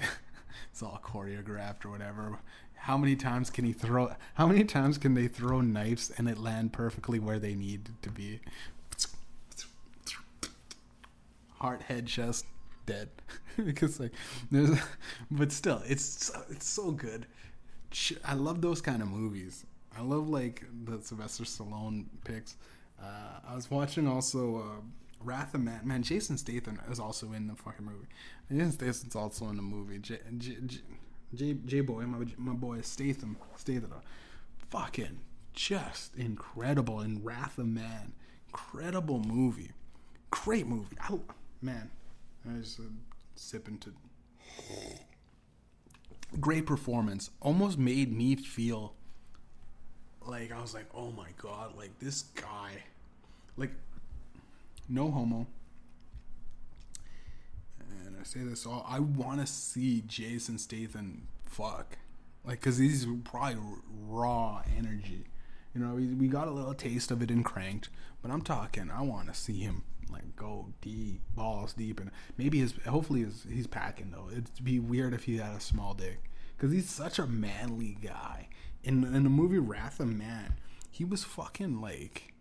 [0.72, 2.40] it's all choreographed or whatever.
[2.76, 4.16] How many times can he throw?
[4.36, 8.10] How many times can they throw knives and it land perfectly where they need to
[8.10, 8.40] be?
[11.60, 12.46] heart, head, chest,
[12.86, 13.10] dead.
[13.66, 14.14] because like,
[14.52, 14.80] there's,
[15.32, 17.26] but still, it's it's so good.
[18.26, 19.66] I love those kind of movies.
[19.98, 22.56] I love like the Sylvester Stallone picks.
[23.02, 24.82] Uh, I was watching also uh,
[25.24, 25.82] Wrath of Man.
[25.84, 28.08] Man, Jason Statham is also in the fucking movie.
[28.50, 29.98] Jason Statham's also in the movie.
[30.00, 30.58] J J
[31.34, 33.94] J, J boy, my my boy Statham, Statham,
[34.58, 35.20] fucking
[35.54, 38.14] just incredible in Wrath of Man.
[38.48, 39.72] Incredible movie,
[40.32, 40.96] great movie.
[41.02, 41.18] I,
[41.62, 41.90] man,
[42.48, 42.84] I just uh,
[43.36, 43.92] sip into
[46.40, 47.30] great performance.
[47.42, 48.94] Almost made me feel
[50.26, 52.84] like I was like, oh my god, like this guy,
[53.58, 53.72] like
[54.90, 55.48] no homo.
[57.80, 61.98] And I say this all, I want to see Jason Statham fuck,
[62.46, 63.58] like, cause he's probably
[64.08, 65.26] raw energy.
[65.74, 67.90] You know, we, we got a little taste of it in Cranked,
[68.22, 72.60] but I'm talking, I want to see him like go deep, balls deep, and maybe
[72.60, 74.30] his hopefully his, he's packing though.
[74.32, 78.50] It'd be weird if he had a small dick because he's such a manly guy.
[78.84, 80.54] In in the movie Wrath of Man,
[80.90, 82.34] he was fucking like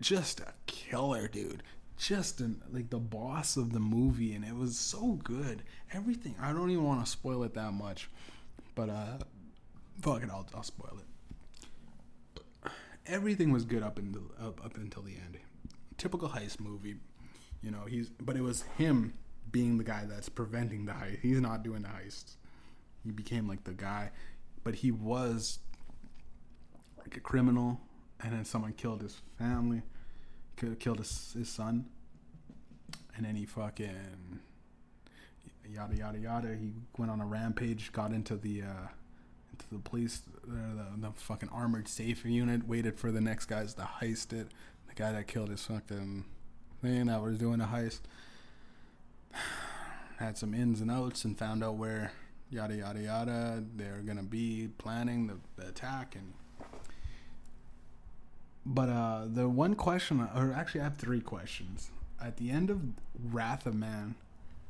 [0.00, 1.62] just a killer, dude.
[1.98, 5.62] Just an, like the boss of the movie, and it was so good.
[5.92, 6.34] Everything.
[6.40, 8.08] I don't even want to spoil it that much,
[8.74, 9.18] but uh,
[10.00, 12.72] fuck it, I'll I'll spoil it.
[13.06, 15.40] Everything was good up until up, up until the end
[16.00, 16.96] typical heist movie.
[17.62, 19.12] You know, he's but it was him
[19.52, 21.20] being the guy that's preventing the heist.
[21.20, 22.36] He's not doing the heists.
[23.04, 24.10] He became like the guy,
[24.64, 25.58] but he was
[26.98, 27.80] like a criminal,
[28.22, 29.82] and then someone killed his family,
[30.56, 31.86] killed his, his son,
[33.16, 34.40] and then he fucking
[35.68, 36.54] yada yada yada.
[36.54, 38.88] He went on a rampage, got into the uh,
[39.52, 43.74] into the police, uh, the, the fucking armored safe unit, waited for the next guys
[43.74, 44.48] to heist it,
[44.88, 46.24] the guy that killed his fucking
[46.82, 48.00] thing that was doing a heist
[50.18, 52.12] had some ins and outs and found out where
[52.50, 56.32] yada yada yada they're gonna be planning the, the attack and
[58.64, 61.90] but uh the one question or actually I have three questions
[62.22, 62.80] at the end of
[63.30, 64.16] Wrath of Man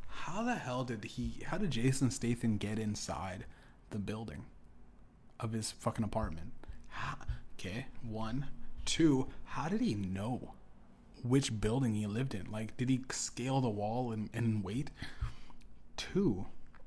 [0.08, 3.44] how the hell did he how did Jason Statham get inside
[3.90, 4.44] the building
[5.38, 6.52] of his fucking apartment
[6.88, 7.16] how,
[7.58, 8.46] okay one
[8.84, 10.54] Two, how did he know
[11.22, 12.50] which building he lived in?
[12.50, 14.90] Like, did he scale the wall and, and wait?
[15.96, 16.46] Two,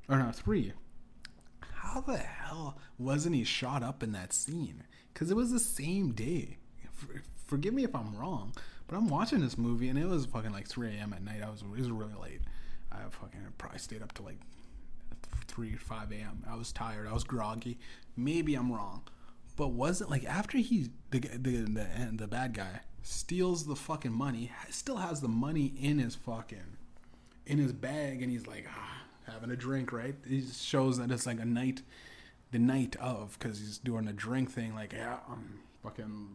[0.09, 0.73] or no, three,
[1.75, 4.83] how the hell wasn't he shot up in that scene?
[5.13, 6.57] Because it was the same day.
[7.03, 8.53] For, forgive me if I'm wrong,
[8.87, 11.13] but I'm watching this movie and it was fucking like 3 a.m.
[11.13, 11.41] at night.
[11.43, 12.41] I was it was really late.
[12.91, 14.37] I fucking probably stayed up to like
[15.47, 16.43] 3 5 a.m.
[16.49, 17.07] I was tired.
[17.07, 17.77] I was groggy.
[18.15, 19.03] Maybe I'm wrong.
[19.55, 24.13] But was it like after he the the the, the bad guy steals the fucking
[24.13, 26.77] money, still has the money in his fucking
[27.45, 30.15] in his bag, and he's like ah, having a drink, right?
[30.27, 31.81] He shows that it's like a night,
[32.51, 34.73] the night of, because he's doing a drink thing.
[34.73, 36.29] Like yeah, I'm fucking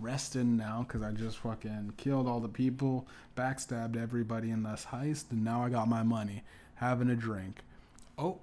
[0.00, 5.30] resting now because I just fucking killed all the people, backstabbed everybody in this heist,
[5.30, 6.42] and now I got my money.
[6.76, 7.60] Having a drink.
[8.18, 8.38] Oh,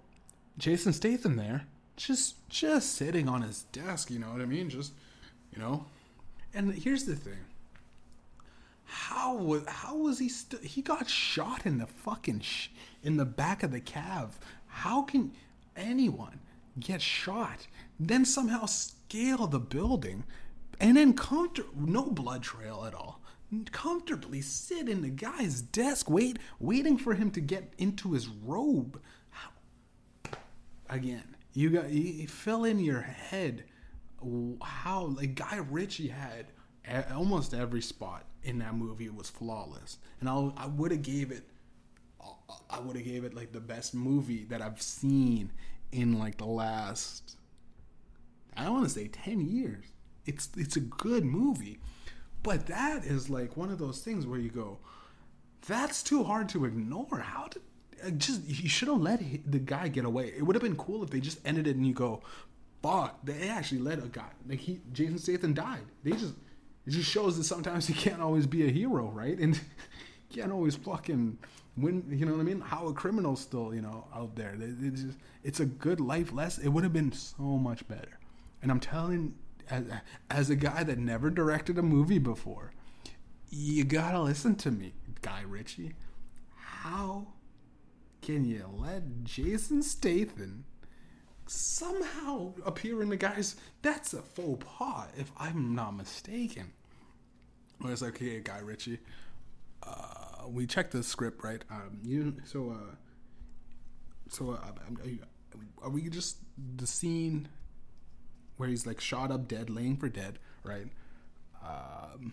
[0.58, 1.66] Jason Statham there,
[1.97, 4.10] just just sitting on his desk.
[4.10, 4.70] You know what I mean?
[4.70, 4.93] Just
[5.54, 5.86] you know.
[6.54, 7.45] And here's the thing.
[8.86, 10.30] How was how was he?
[10.30, 12.70] St- he got shot in the fucking sh-
[13.04, 14.34] in the back of the cab.
[14.68, 15.32] How can
[15.76, 16.39] anyone
[16.80, 17.68] get shot,
[17.99, 20.24] then somehow scale the building?
[20.82, 23.22] And then comfort no blood trail at all.
[23.72, 29.00] Comfortably sit in the guy's desk wait waiting for him to get into his robe.
[30.90, 33.66] Again you got you fill in your head
[34.62, 36.48] how like guy ritchie had
[37.14, 39.98] almost every spot in that movie was flawless.
[40.20, 41.44] And i i would have gave it
[42.70, 45.52] i would have gave it like the best movie that i've seen
[45.92, 47.36] in like the last
[48.56, 49.86] i want to say 10 years
[50.26, 51.80] it's it's a good movie.
[52.44, 54.80] But that is like one of those things where you go,
[55.68, 57.20] that's too hard to ignore.
[57.20, 57.62] How did
[58.06, 60.34] uh, just you should have let the guy get away.
[60.36, 62.22] It would have been cool if they just ended it and you go,
[62.82, 65.86] fuck, they actually let a guy like he Jason Statham died.
[66.04, 66.34] They just
[66.86, 69.38] it just shows that sometimes you can't always be a hero, right?
[69.38, 69.60] And
[70.34, 71.38] can't always fucking
[71.78, 72.06] win.
[72.10, 72.62] You know what I mean?
[72.62, 74.56] How a criminal's still you know out there.
[74.60, 76.66] It's just it's a good life lesson.
[76.66, 78.20] It would have been so much better.
[78.62, 79.36] And I'm telling
[79.72, 79.84] as,
[80.30, 82.72] as a guy that never directed a movie before,
[83.50, 85.94] you gotta listen to me, Guy Ritchie.
[86.56, 87.28] How
[88.22, 90.66] can you let Jason Statham
[91.48, 93.56] somehow appear in the guys?
[93.82, 96.72] That's a faux pas, if I'm not mistaken.
[97.80, 99.00] Well, it's like, okay, Guy Ritchie.
[99.84, 101.64] Uh, we checked the script, right?
[101.72, 102.96] Um, you so uh,
[104.30, 104.72] so uh,
[105.82, 106.38] are we just
[106.78, 107.48] the scene
[108.62, 110.86] where he's like shot up dead, laying for dead, right?
[111.66, 112.32] Um,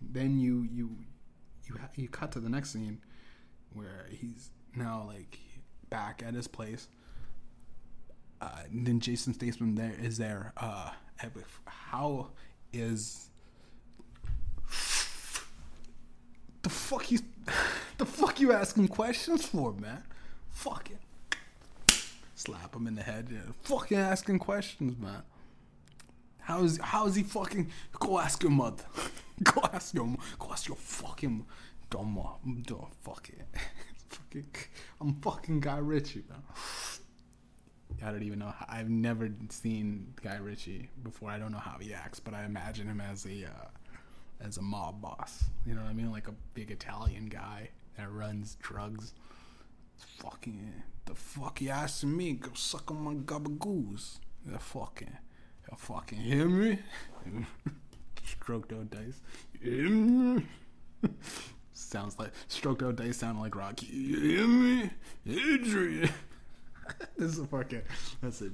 [0.00, 0.90] then you you
[1.66, 3.00] you you cut to the next scene
[3.72, 5.40] where he's now like
[5.90, 6.86] back at his place.
[8.40, 10.52] Uh, and then Jason Statham there is there.
[10.56, 10.92] Uh,
[11.64, 12.28] how
[12.72, 13.28] is
[16.62, 17.18] the fuck you
[17.98, 20.04] the fuck you asking questions for, man?
[20.48, 21.96] Fuck it.
[22.36, 23.26] Slap him in the head.
[23.32, 23.40] Yeah.
[23.64, 25.24] Fucking asking questions, man.
[26.50, 27.70] How is how is he fucking?
[28.00, 28.82] Go ask your mother.
[29.44, 31.46] go ask your go ask your fucking
[31.90, 32.64] dumb mom.
[32.66, 33.46] Don't Fuck it.
[34.08, 34.46] fucking,
[35.00, 36.42] I'm fucking Guy Ritchie, man.
[38.04, 38.52] I don't even know.
[38.68, 41.30] I've never seen Guy Ritchie before.
[41.30, 43.68] I don't know how he acts, but I imagine him as a uh,
[44.40, 45.44] as a mob boss.
[45.64, 46.10] You know what I mean?
[46.10, 49.14] Like a big Italian guy that runs drugs.
[50.18, 52.32] Fucking the fuck you asking me?
[52.32, 54.18] Go suck on my gabagoos.
[54.44, 55.16] The fucking
[55.70, 56.78] you fucking hear me?
[58.24, 59.20] stroked out dice.
[61.72, 63.86] Sounds like stroked out dice sound like Rocky.
[63.86, 64.90] You hear me?
[65.28, 66.10] Adrian.
[67.16, 67.82] this is a fucking
[68.22, 68.50] that's a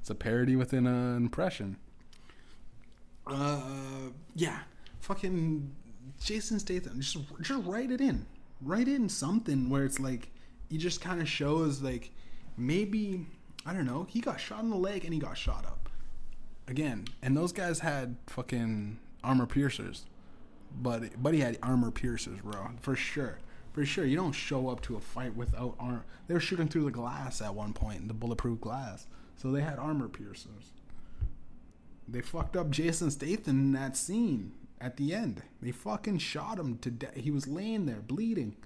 [0.00, 1.76] it's a parody within an impression.
[3.26, 4.60] Uh yeah.
[5.00, 5.74] Fucking
[6.22, 7.00] Jason Statham.
[7.00, 8.26] Just just write it in.
[8.62, 10.30] Write in something where it's like
[10.68, 12.10] he just kind of shows like
[12.56, 13.26] maybe
[13.66, 15.79] I don't know, he got shot in the leg and he got shot up
[16.70, 20.06] again, and those guys had fucking armor piercers,
[20.80, 21.02] but
[21.32, 23.38] he had armor piercers, bro, for sure,
[23.72, 24.04] for sure.
[24.04, 26.04] You don't show up to a fight without armor.
[26.28, 29.06] They were shooting through the glass at one point, the bulletproof glass,
[29.36, 30.72] so they had armor piercers.
[32.08, 35.42] They fucked up Jason Statham in that scene at the end.
[35.60, 37.14] They fucking shot him to death.
[37.14, 38.56] He was laying there bleeding.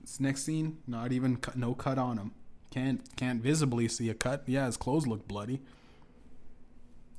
[0.00, 2.32] This next scene, not even cut, no cut on him.
[2.70, 4.44] Can't can't visibly see a cut.
[4.46, 5.60] Yeah, his clothes look bloody.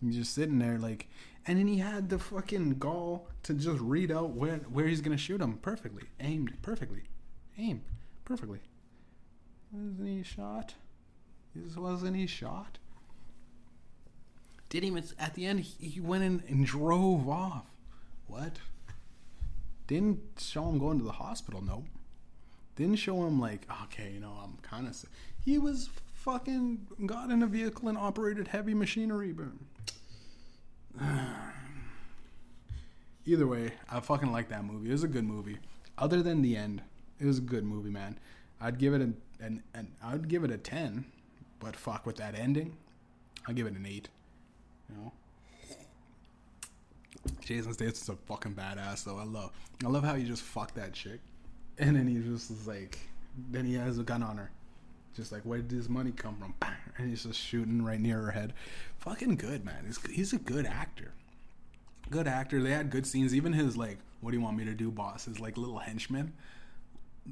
[0.03, 1.07] He's just sitting there like,
[1.47, 5.17] and then he had the fucking gall to just read out where where he's gonna
[5.17, 7.03] shoot him perfectly, aimed perfectly,
[7.57, 7.83] aimed
[8.25, 8.59] perfectly.
[9.71, 10.75] Wasn't he shot?
[11.55, 12.79] This wasn't he shot?
[14.69, 17.65] Didn't even at the end he, he went in and drove off.
[18.27, 18.57] What?
[19.87, 21.61] Didn't show him going to the hospital.
[21.61, 21.85] Nope.
[22.75, 25.05] Didn't show him like okay, you know I'm kind of.
[25.43, 29.31] He was fucking got in a vehicle and operated heavy machinery.
[29.31, 29.47] But
[33.25, 34.89] either way, I fucking like that movie.
[34.89, 35.57] It was a good movie.
[35.97, 36.81] Other than the end,
[37.19, 38.17] it was a good movie, man.
[38.59, 39.13] I'd give it a
[39.43, 41.05] an, an I'd give it a ten.
[41.59, 42.75] But fuck with that ending,
[43.47, 44.09] I'll give it an eight.
[44.89, 45.11] You know.
[47.39, 49.17] Jason Statham's a fucking badass though.
[49.17, 49.51] I love
[49.83, 51.19] I love how he just fucked that chick.
[51.77, 52.99] And then he just is like
[53.49, 54.51] then he has a gun on her.
[55.15, 56.53] Just like where did this money come from?
[56.97, 58.53] And he's just shooting right near her head.
[58.97, 59.83] Fucking good, man.
[59.85, 61.13] He's he's a good actor.
[62.09, 62.61] Good actor.
[62.61, 63.33] They had good scenes.
[63.33, 65.25] Even his like, what do you want me to do, boss?
[65.25, 66.33] His like little henchman.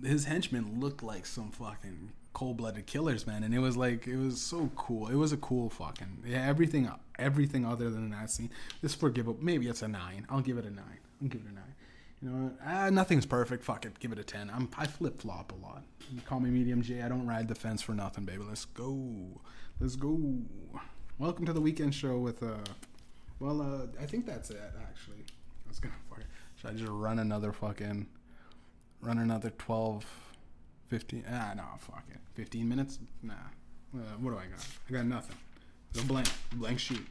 [0.03, 3.43] His henchmen looked like some fucking cold-blooded killers, man.
[3.43, 5.07] And it was like it was so cool.
[5.07, 6.47] It was a cool fucking yeah.
[6.47, 6.89] Everything,
[7.19, 8.49] everything other than that scene.
[8.81, 9.43] This forgivable.
[9.43, 10.25] Maybe it's a nine.
[10.29, 10.99] I'll give it a nine.
[11.21, 11.70] I'll give it a nine.
[12.21, 12.53] You know what?
[12.63, 13.63] Ah, nothing's perfect.
[13.63, 13.99] Fuck it.
[13.99, 14.51] Give it a 10.
[14.53, 15.83] I'm, I flip flop a lot.
[16.11, 17.03] You call me Mediumjay.
[17.03, 18.43] I don't ride the fence for nothing, baby.
[18.47, 19.41] Let's go.
[19.79, 20.19] Let's go.
[21.17, 22.57] Welcome to the weekend show with, uh,
[23.39, 25.23] well, uh, I think that's it, actually.
[25.65, 26.27] I was gonna fuck it.
[26.57, 28.05] Should I just run another fucking,
[29.01, 30.05] run another 12,
[30.89, 31.25] 15?
[31.27, 32.19] Ah, no, fuck it.
[32.35, 32.99] 15 minutes?
[33.23, 33.33] Nah.
[33.95, 34.67] Uh, what do I got?
[34.89, 35.37] I got nothing.
[35.95, 36.27] No blank.
[36.53, 37.01] Blank sheet.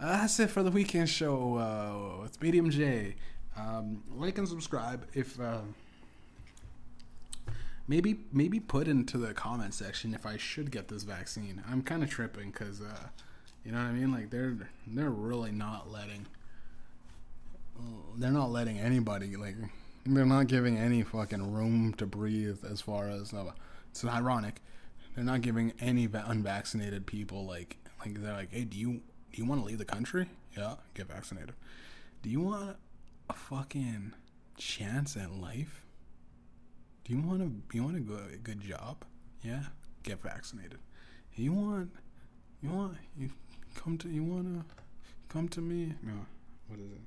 [0.00, 3.14] Uh, that's it for the weekend show uh, with Mediumjay.
[3.58, 5.60] Um, like and subscribe if uh,
[7.88, 11.62] maybe maybe put into the comment section if I should get this vaccine.
[11.68, 13.08] I'm kind of tripping because uh,
[13.64, 14.12] you know what I mean.
[14.12, 14.56] Like they're
[14.86, 16.26] they're really not letting
[18.16, 19.54] they're not letting anybody like
[20.04, 23.52] they're not giving any fucking room to breathe as far as uh,
[23.90, 24.60] it's ironic.
[25.14, 29.00] They're not giving any unvaccinated people like like they're like, hey, do you
[29.32, 30.26] do you want to leave the country?
[30.56, 31.54] Yeah, get vaccinated.
[32.22, 32.76] Do you want
[33.28, 34.12] a fucking
[34.56, 35.84] chance at life?
[37.04, 39.04] Do you want to you want a good, a good job?
[39.42, 39.62] Yeah,
[40.02, 40.78] get vaccinated.
[41.34, 41.90] You want
[42.62, 43.30] you want you
[43.74, 44.74] come to you want to
[45.28, 45.94] come to me?
[46.02, 46.26] No,
[46.68, 47.00] what is it?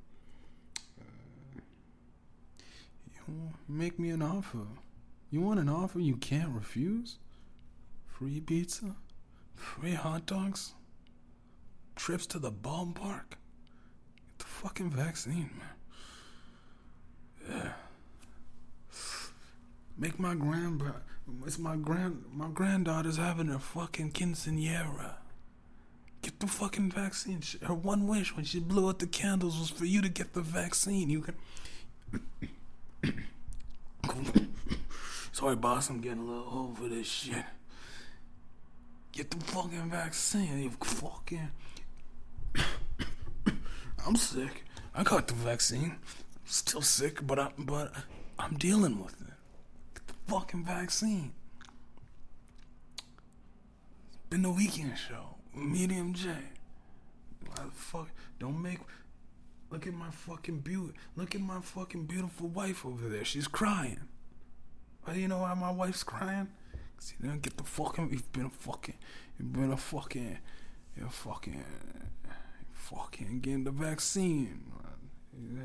[1.02, 1.62] Uh,
[3.28, 4.66] you make me an offer.
[5.30, 7.18] You want an offer you can't refuse?
[8.08, 8.96] Free pizza,
[9.56, 10.74] free hot dogs,
[11.96, 13.32] trips to the ballpark.
[14.16, 15.81] Get the fucking vaccine, man.
[19.98, 20.84] Make my grand
[21.46, 25.16] it's my grand my granddaughter's having her fucking quinceanera.
[26.22, 27.42] Get the fucking vaccine.
[27.64, 30.42] Her one wish when she blew out the candles was for you to get the
[30.42, 31.10] vaccine.
[31.10, 31.36] You can.
[35.32, 35.90] Sorry, boss.
[35.90, 37.46] I'm getting a little over this shit.
[39.12, 40.62] Get the fucking vaccine.
[40.62, 41.50] You fucking.
[44.06, 44.64] I'm sick.
[44.94, 45.96] I got the vaccine.
[46.52, 47.94] Still sick, but I but
[48.38, 49.34] I'm dealing with it.
[50.06, 51.32] The fucking vaccine.
[52.98, 55.36] It's been the weekend show.
[55.58, 56.44] Mediumjay.
[57.48, 58.10] Why the fuck?
[58.38, 58.80] Don't make.
[59.70, 60.94] Look at my fucking beauty.
[61.16, 63.24] Look at my fucking beautiful wife over there.
[63.24, 64.02] She's crying.
[65.06, 66.50] Why do you know why my wife's crying?
[66.98, 68.10] Cause you didn't get the fucking.
[68.12, 68.96] You've been a fucking.
[69.40, 70.38] You've been a fucking.
[70.98, 71.64] You're fucking.
[72.74, 74.64] Fucking getting the vaccine.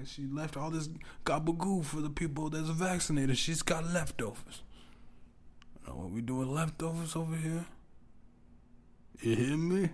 [0.05, 0.89] She left all this
[1.25, 3.37] gabagoo for the people that's vaccinated.
[3.37, 4.63] She's got leftovers.
[5.83, 7.65] You know what we do with leftovers over here?
[9.21, 9.91] You hear me?